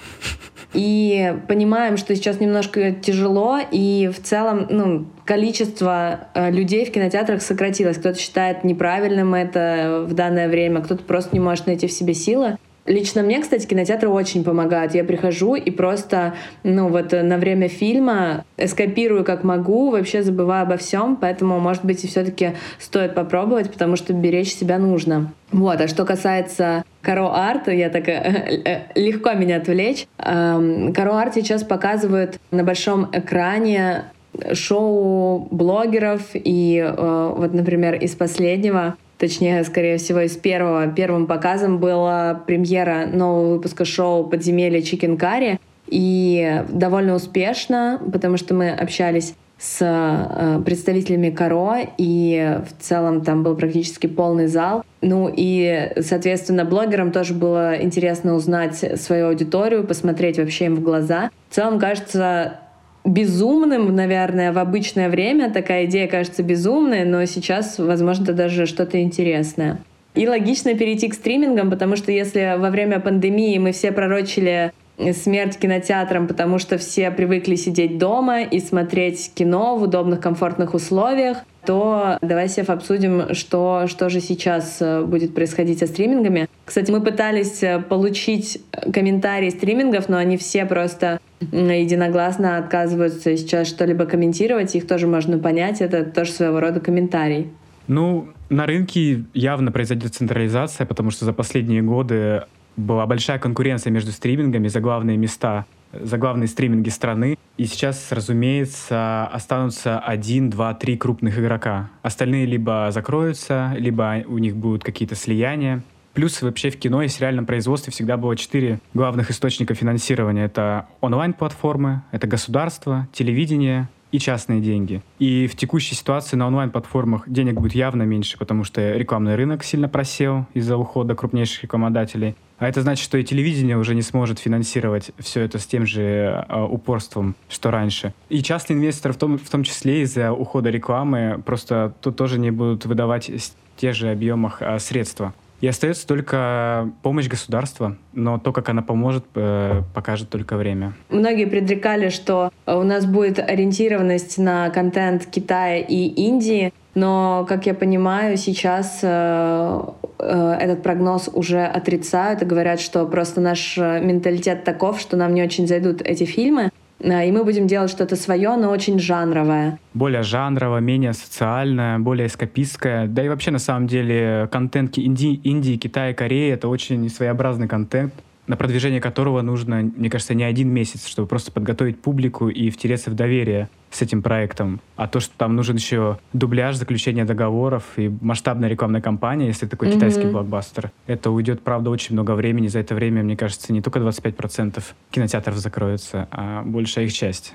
[0.75, 7.97] И понимаем, что сейчас немножко тяжело, и в целом ну, количество людей в кинотеатрах сократилось.
[7.97, 12.59] Кто-то считает неправильным это в данное время, кто-то просто не может найти в себе силы.
[12.87, 14.95] Лично мне, кстати, кинотеатры очень помогают.
[14.95, 20.77] Я прихожу и просто, ну вот на время фильма эскапирую как могу, вообще забываю обо
[20.77, 25.33] всем, поэтому, может быть, и все-таки стоит попробовать, потому что беречь себя нужно.
[25.53, 30.07] Вот, а что касается Каро Арт, я так э, э, легко меня отвлечь.
[30.19, 34.05] Эм, Каро Арт сейчас показывают на большом экране
[34.53, 40.87] шоу блогеров и э, вот, например, из последнего точнее, скорее всего, из первого.
[40.89, 45.59] Первым показом была премьера нового выпуска шоу «Подземелье Чикен Карри».
[45.87, 53.43] И довольно успешно, потому что мы общались с э, представителями Каро, и в целом там
[53.43, 54.85] был практически полный зал.
[55.01, 61.31] Ну и, соответственно, блогерам тоже было интересно узнать свою аудиторию, посмотреть вообще им в глаза.
[61.49, 62.61] В целом, кажется,
[63.07, 65.51] безумным, наверное, в обычное время.
[65.51, 69.79] Такая идея кажется безумной, но сейчас, возможно, даже что-то интересное.
[70.15, 74.73] И логично перейти к стримингам, потому что если во время пандемии мы все пророчили
[75.13, 81.39] смерть кинотеатрам, потому что все привыкли сидеть дома и смотреть кино в удобных, комфортных условиях,
[81.67, 86.49] то давай, Сев, обсудим, что, что же сейчас э, будет происходить со стримингами.
[86.65, 94.07] Кстати, мы пытались э, получить комментарии стримингов, но они все просто единогласно отказываются сейчас что-либо
[94.07, 94.75] комментировать.
[94.75, 95.81] Их тоже можно понять.
[95.81, 97.51] Это тоже своего рода комментарий.
[97.89, 102.43] Ну, на рынке явно произойдет централизация, потому что за последние годы
[102.77, 107.39] была большая конкуренция между стримингами за главные места, за главные стриминги страны.
[107.57, 111.91] И сейчас, разумеется, останутся один, два, три крупных игрока.
[112.03, 115.83] Остальные либо закроются, либо у них будут какие-то слияния.
[116.17, 120.47] Плюс вообще в кино и сериальном производстве всегда было четыре главных источника финансирования.
[120.47, 125.03] Это онлайн-платформы, это государство, телевидение и частные деньги.
[125.19, 129.91] И в текущей ситуации на онлайн-платформах денег будет явно меньше, потому что рекламный рынок сильно
[129.91, 132.35] просел из-за ухода крупнейших рекламодателей.
[132.59, 136.47] А это значит, что и телевидение уже не сможет финансировать все это с тем же
[136.49, 138.15] э, упорством, что раньше.
[138.31, 142.51] И частные инвесторы, в том, в том числе из-за ухода рекламы, просто тут тоже не
[142.51, 145.35] будут выдавать в тех же объемах э, средства.
[145.61, 150.93] И остается только помощь государства, но то, как она поможет, э, покажет только время.
[151.09, 157.75] Многие предрекали, что у нас будет ориентированность на контент Китая и Индии, но, как я
[157.75, 159.81] понимаю, сейчас э,
[160.19, 165.43] э, этот прогноз уже отрицают и говорят, что просто наш менталитет таков, что нам не
[165.43, 166.71] очень зайдут эти фильмы.
[166.99, 169.79] И мы будем делать что-то свое, но очень жанровое.
[169.93, 173.07] Более жанровое, менее социальное, более эскапистское.
[173.07, 178.15] Да и вообще, на самом деле, контент Индии, Индии Китая, Кореи— это очень своеобразный контент.
[178.47, 183.11] на продвижение которого нужно, мне кажется, не один месяц, чтобы просто подготовить публику и втереться
[183.11, 184.81] в доверие с этим проектом.
[184.97, 189.89] А то, что там нужен еще дубляж, заключение договоров и масштабная рекламная кампания, если такой
[189.89, 189.95] mm-hmm.
[189.95, 192.69] китайский блокбастер, это уйдет, правда, очень много времени.
[192.69, 197.55] За это время, мне кажется, не только 25% кинотеатров закроются, а большая их часть.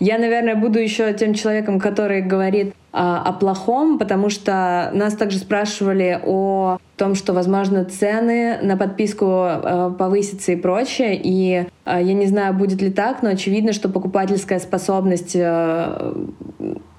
[0.00, 5.38] Я, наверное, буду еще тем человеком, который говорит а, о плохом, потому что нас также
[5.38, 11.20] спрашивали о том, что, возможно, цены на подписку а, повысятся и прочее.
[11.22, 16.16] И а, я не знаю, будет ли так, но очевидно, что покупательская способность а,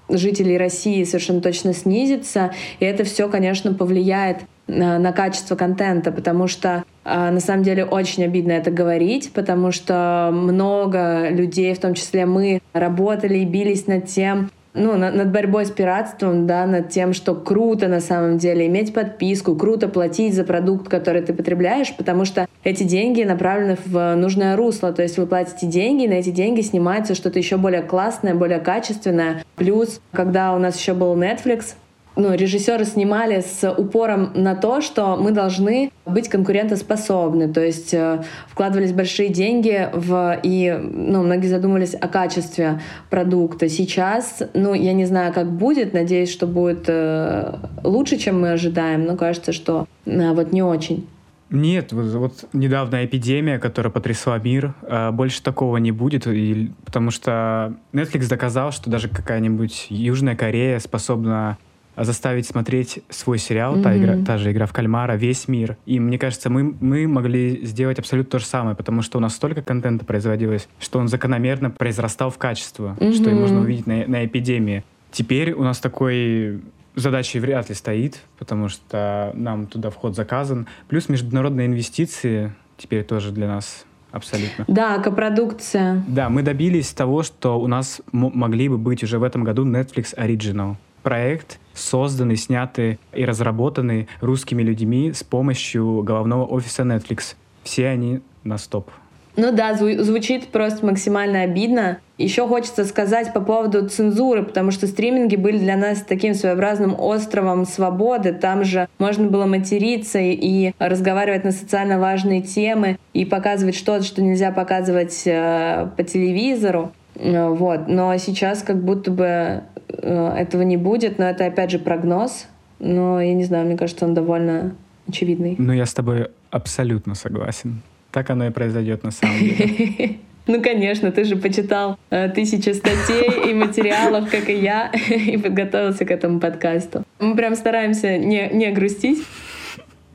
[0.08, 2.52] жителей России совершенно точно снизится.
[2.80, 8.52] И это все, конечно, повлияет на, качество контента, потому что на самом деле очень обидно
[8.52, 14.50] это говорить, потому что много людей, в том числе мы, работали и бились над тем,
[14.74, 18.94] ну, над, над борьбой с пиратством, да, над тем, что круто на самом деле иметь
[18.94, 24.56] подписку, круто платить за продукт, который ты потребляешь, потому что эти деньги направлены в нужное
[24.56, 24.94] русло.
[24.94, 28.60] То есть вы платите деньги, и на эти деньги снимается что-то еще более классное, более
[28.60, 29.44] качественное.
[29.56, 31.74] Плюс, когда у нас еще был Netflix,
[32.16, 38.24] ну, режиссеры снимали с упором на то, что мы должны быть конкурентоспособны, то есть э,
[38.48, 43.70] вкладывались большие деньги в и ну, многие задумывались о качестве продукта.
[43.70, 49.06] Сейчас, ну, я не знаю, как будет, надеюсь, что будет э, лучше, чем мы ожидаем,
[49.06, 51.08] но кажется, что э, вот не очень.
[51.52, 57.12] Нет, вот, вот недавно эпидемия, которая потрясла мир, э, больше такого не будет, и, потому
[57.12, 61.58] что Netflix доказал, что даже какая-нибудь Южная Корея способна
[61.98, 63.84] заставить смотреть свой сериал, mm-hmm.
[63.84, 65.78] та, игра, та же игра в кальмара, весь мир.
[65.86, 69.36] И мне кажется, мы, мы могли сделать абсолютно то же самое, потому что у нас
[69.36, 73.14] столько контента производилось, что он закономерно произрастал в качество, mm-hmm.
[73.14, 74.84] что и можно увидеть на, на эпидемии.
[75.12, 76.62] Теперь у нас такой
[76.96, 80.68] задачи вряд ли стоит, потому что нам туда вход заказан.
[80.88, 84.66] Плюс международные инвестиции теперь тоже для нас абсолютно.
[84.68, 86.04] Да, копродукция.
[86.08, 90.16] Да, мы добились того, что у нас могли бы быть уже в этом году Netflix
[90.18, 97.36] Original проект, созданный, снятый и разработанный русскими людьми с помощью головного офиса Netflix.
[97.64, 98.90] Все они на стоп.
[99.38, 102.00] Ну да, зву- звучит просто максимально обидно.
[102.18, 107.66] Еще хочется сказать по поводу цензуры, потому что стриминги были для нас таким своеобразным островом
[107.66, 108.34] свободы.
[108.34, 114.22] Там же можно было материться и, разговаривать на социально важные темы и показывать что-то, что
[114.22, 116.92] нельзя показывать э, по телевизору.
[117.16, 117.88] Э, вот.
[117.88, 119.64] Но сейчас как будто бы
[120.02, 122.48] этого не будет, но это опять же прогноз.
[122.80, 124.76] Но я не знаю, мне кажется, он довольно
[125.08, 125.56] очевидный.
[125.58, 127.82] Ну, я с тобой абсолютно согласен.
[128.12, 130.18] Так оно и произойдет на самом деле.
[130.48, 136.04] Ну, конечно, ты же почитал э, тысячи статей и материалов, как и я, и подготовился
[136.04, 137.04] к этому подкасту.
[137.20, 139.24] Мы прям стараемся не, не грустить.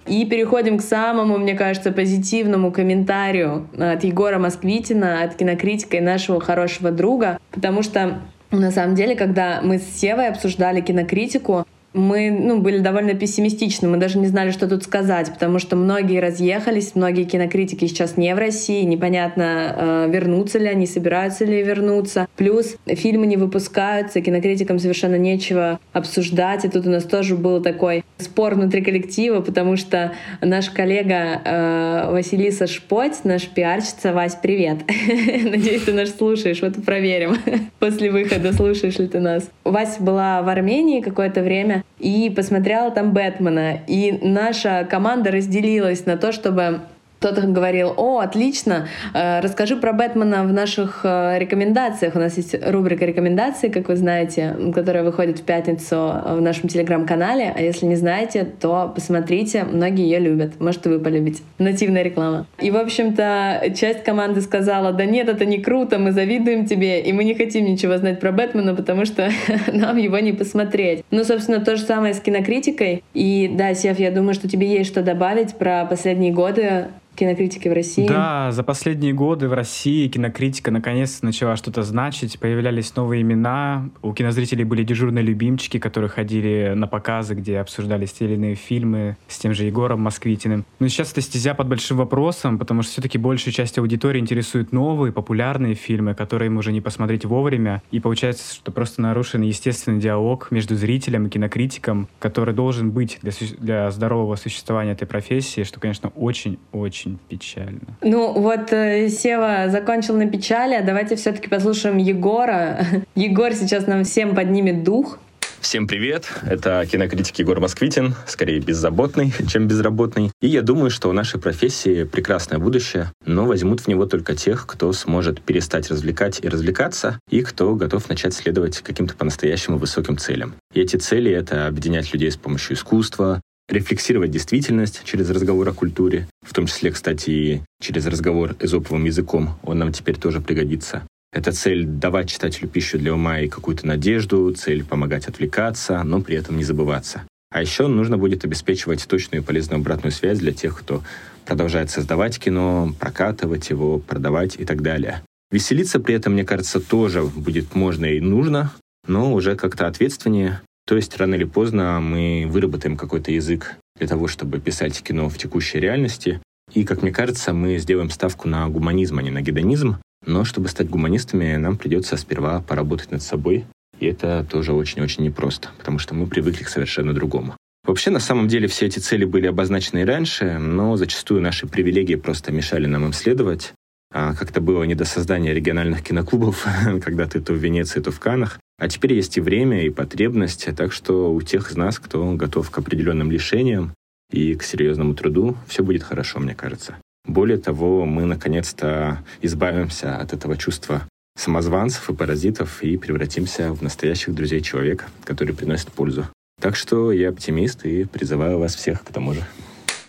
[0.07, 6.41] И переходим к самому, мне кажется, позитивному комментарию от Егора Москвитина, от кинокритика и нашего
[6.41, 8.21] хорошего друга, потому что
[8.61, 11.67] на самом деле, когда мы с Севой обсуждали кинокритику,
[11.97, 16.21] мы ну, были довольно пессимистичны, мы даже не знали, что тут сказать, потому что многие
[16.21, 22.29] разъехались, многие кинокритики сейчас не в России, непонятно, э, вернутся ли они, собираются ли вернуться.
[22.37, 28.05] Плюс фильмы не выпускаются, кинокритикам совершенно нечего обсуждать, и тут у нас тоже был такой
[28.19, 34.79] спор внутри коллектива, потому что наш коллега э, Василиса Шпоть, наш пиарщица, Вась, привет.
[34.87, 37.37] Надеюсь, ты нас слушаешь, вот проверим
[37.79, 39.51] после выхода, слушаешь ли ты нас.
[39.65, 43.81] Вася была в Армении какое-то время, и посмотрела там Бэтмена.
[43.87, 46.81] И наша команда разделилась на то, чтобы
[47.19, 52.15] кто-то говорил, о, отлично, э, расскажи про Бэтмена в наших э, рекомендациях.
[52.15, 57.53] У нас есть рубрика рекомендаций, как вы знаете, которая выходит в пятницу в нашем телеграм-канале.
[57.57, 60.61] А если не знаете, то посмотрите, многие ее любят.
[60.61, 61.43] Может, и вы полюбите.
[61.59, 62.47] Нативная реклама.
[62.61, 67.13] И, в общем-то, часть команды сказала, да нет, это не круто, мы завидуем тебе, и
[67.13, 69.31] мы не хотим ничего знать про Бэтмена, потому что
[69.73, 71.03] нам его не посмотреть.
[71.11, 73.03] Ну, собственно, то же самое с кинокритикой.
[73.15, 76.87] И да, Сев, я думаю, что тебе есть что добавить про последние годы
[77.17, 78.07] кинокритики в России.
[78.07, 84.13] Да, за последние годы в России кинокритика наконец начала что-то значить, появлялись новые имена, у
[84.13, 89.39] кинозрителей были дежурные любимчики, которые ходили на показы, где обсуждались те или иные фильмы с
[89.39, 90.65] тем же Егором Москвитиным.
[90.79, 95.13] Но сейчас эта стезя под большим вопросом, потому что все-таки большую часть аудитории интересуют новые,
[95.13, 100.49] популярные фильмы, которые им уже не посмотреть вовремя, и получается, что просто нарушен естественный диалог
[100.51, 106.11] между зрителем и кинокритиком, который должен быть для, для здорового существования этой профессии, что, конечно,
[106.11, 107.97] очень-очень очень печально.
[108.03, 112.85] Ну вот э, Сева закончил на печали, а давайте все-таки послушаем Егора.
[113.15, 115.19] Егор сейчас нам всем поднимет дух.
[115.61, 116.31] Всем привет!
[116.47, 120.31] Это кинокритик Егор Москвитин, скорее беззаботный, чем безработный.
[120.41, 124.67] И я думаю, что у нашей профессии прекрасное будущее, но возьмут в него только тех,
[124.67, 130.55] кто сможет перестать развлекать и развлекаться, и кто готов начать следовать каким-то по-настоящему высоким целям.
[130.73, 136.29] И эти цели— это объединять людей с помощью искусства, рефлексировать действительность через разговор о культуре,
[136.43, 141.03] в том числе, кстати, и через разговор эзоповым языком, он нам теперь тоже пригодится.
[141.33, 146.37] Это цель давать читателю пищу для ума и какую-то надежду, цель помогать отвлекаться, но при
[146.37, 147.25] этом не забываться.
[147.51, 151.03] А еще нужно будет обеспечивать точную и полезную обратную связь для тех, кто
[151.45, 155.23] продолжает создавать кино, прокатывать его, продавать и так далее.
[155.51, 158.73] Веселиться при этом, мне кажется, тоже будет можно и нужно,
[159.07, 160.61] но уже как-то ответственнее.
[160.87, 165.37] То есть рано или поздно мы выработаем какой-то язык для того, чтобы писать кино в
[165.37, 166.41] текущей реальности.
[166.73, 170.69] И, как мне кажется, мы сделаем ставку на гуманизм, а не на гедонизм, но чтобы
[170.69, 173.65] стать гуманистами, нам придется сперва поработать над собой.
[173.99, 177.57] И это тоже очень-очень непросто, потому что мы привыкли к совершенно другому.
[177.85, 182.17] Вообще, на самом деле, все эти цели были обозначены и раньше, но зачастую наши привилегии
[182.17, 183.73] просто мешали нам им следовать.
[184.13, 186.67] А как-то было не до создания региональных киноклубов,
[187.05, 188.59] когда ты то в Венеции, то в Канах.
[188.79, 192.71] А теперь есть и время, и потребность, так что у тех из нас, кто готов
[192.71, 193.95] к определенным лишениям
[194.31, 196.97] и к серьезному труду, все будет хорошо, мне кажется.
[197.27, 201.09] Более того, мы наконец-то избавимся от этого чувства
[201.39, 206.27] самозванцев и паразитов и превратимся в настоящих друзей человека, которые приносят пользу.
[206.61, 209.41] Так что я оптимист и призываю вас всех к тому же.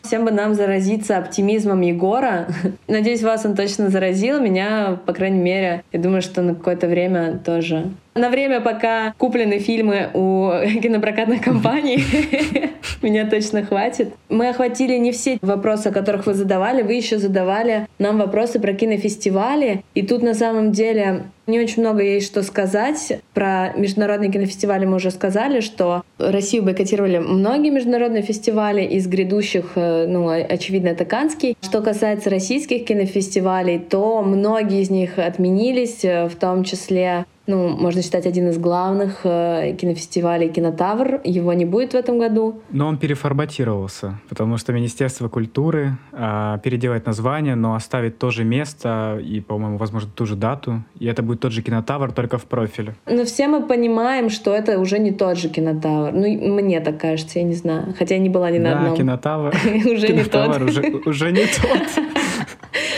[0.04, 2.48] Всем бы нам заразиться оптимизмом Егора.
[2.88, 4.40] Надеюсь, вас он точно заразил.
[4.40, 7.92] Меня, по крайней мере, я думаю, что на какое-то время тоже.
[8.18, 10.50] На время, пока куплены фильмы у
[10.82, 12.04] кинопрокатных компаний,
[13.04, 14.14] меня точно хватит.
[14.30, 16.82] Мы охватили не все вопросы, о которых вы задавали.
[16.82, 19.84] Вы еще задавали нам вопросы про кинофестивали.
[19.94, 23.20] И тут на самом деле не очень много есть что сказать.
[23.34, 28.84] Про международные кинофестивали мы уже сказали, что Россию бойкотировали многие международные фестивали.
[28.84, 31.56] Из грядущих, э, ну, очевидно, это Канский.
[31.62, 38.02] Что касается российских кинофестивалей, то многие из них отменились, э, в том числе ну, можно
[38.02, 41.22] считать, один из главных э, кинофестивалей «Кинотавр».
[41.24, 42.62] Его не будет в этом году.
[42.72, 49.20] Но он переформатировался, потому что Министерство культуры э, переделает название, но оставит то же место
[49.24, 50.84] и, по-моему, возможно, ту же дату.
[51.00, 52.96] И это будет тот же «Кинотавр», только в профиле.
[53.06, 56.12] Но все мы понимаем, что это уже не тот же «Кинотавр».
[56.12, 57.96] Ну, мне так кажется, я не знаю.
[57.98, 58.98] Хотя я не была ни на да, одном.
[58.98, 59.56] «Кинотавр».
[59.86, 61.08] Уже не тот.
[61.08, 62.04] Уже не тот.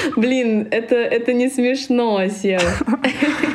[0.16, 2.84] Блин, это, это не смешно, Сев.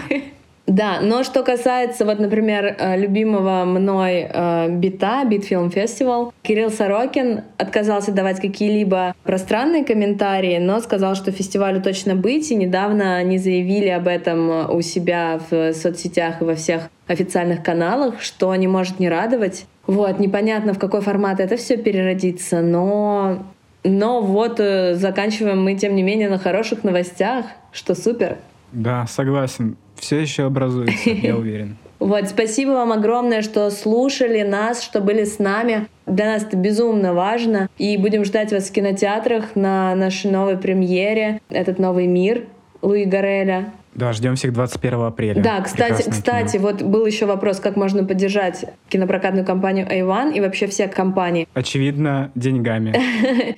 [0.66, 7.42] Да, но что касается, вот, например, э, любимого мной э, бита, Битфилм Фестивал, Кирилл Сорокин
[7.58, 13.88] отказался давать какие-либо пространные комментарии, но сказал, что фестивалю точно быть, и недавно они заявили
[13.88, 19.10] об этом у себя в соцсетях и во всех официальных каналах, что не может не
[19.10, 19.66] радовать.
[19.86, 23.44] Вот, непонятно, в какой формат это все переродится, но
[23.86, 28.38] но вот э, заканчиваем мы, тем не менее, на хороших новостях, что супер.
[28.74, 31.76] Да, согласен все еще образуется, я уверен.
[31.98, 35.86] Вот, спасибо вам огромное, что слушали нас, что были с нами.
[36.06, 37.70] Для нас это безумно важно.
[37.78, 42.44] И будем ждать вас в кинотеатрах на нашей новой премьере «Этот новый мир»
[42.82, 43.72] Луи Гареля.
[43.94, 45.42] Да, ждем всех 21 апреля.
[45.42, 50.66] Да, кстати, кстати, вот был еще вопрос, как можно поддержать кинопрокатную компанию A1 и вообще
[50.66, 51.46] все компании.
[51.54, 52.94] Очевидно, деньгами.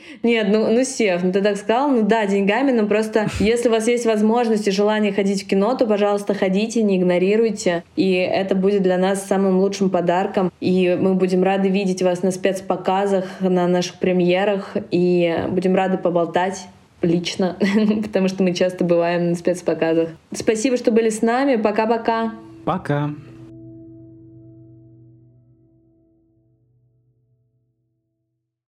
[0.23, 3.73] Нет, ну, ну, Сев, ну ты так сказал, ну да, деньгами, но просто если у
[3.73, 8.55] вас есть возможность и желание ходить в кино, то, пожалуйста, ходите, не игнорируйте, и это
[8.55, 13.67] будет для нас самым лучшим подарком, и мы будем рады видеть вас на спецпоказах, на
[13.67, 16.67] наших премьерах, и будем рады поболтать
[17.03, 17.57] лично,
[18.03, 20.11] потому что мы часто бываем на спецпоказах.
[20.33, 21.57] Спасибо, что были с нами.
[21.57, 22.33] Пока-пока.
[22.65, 22.95] Пока.
[22.95, 23.15] -пока.
[23.15, 23.26] Пока.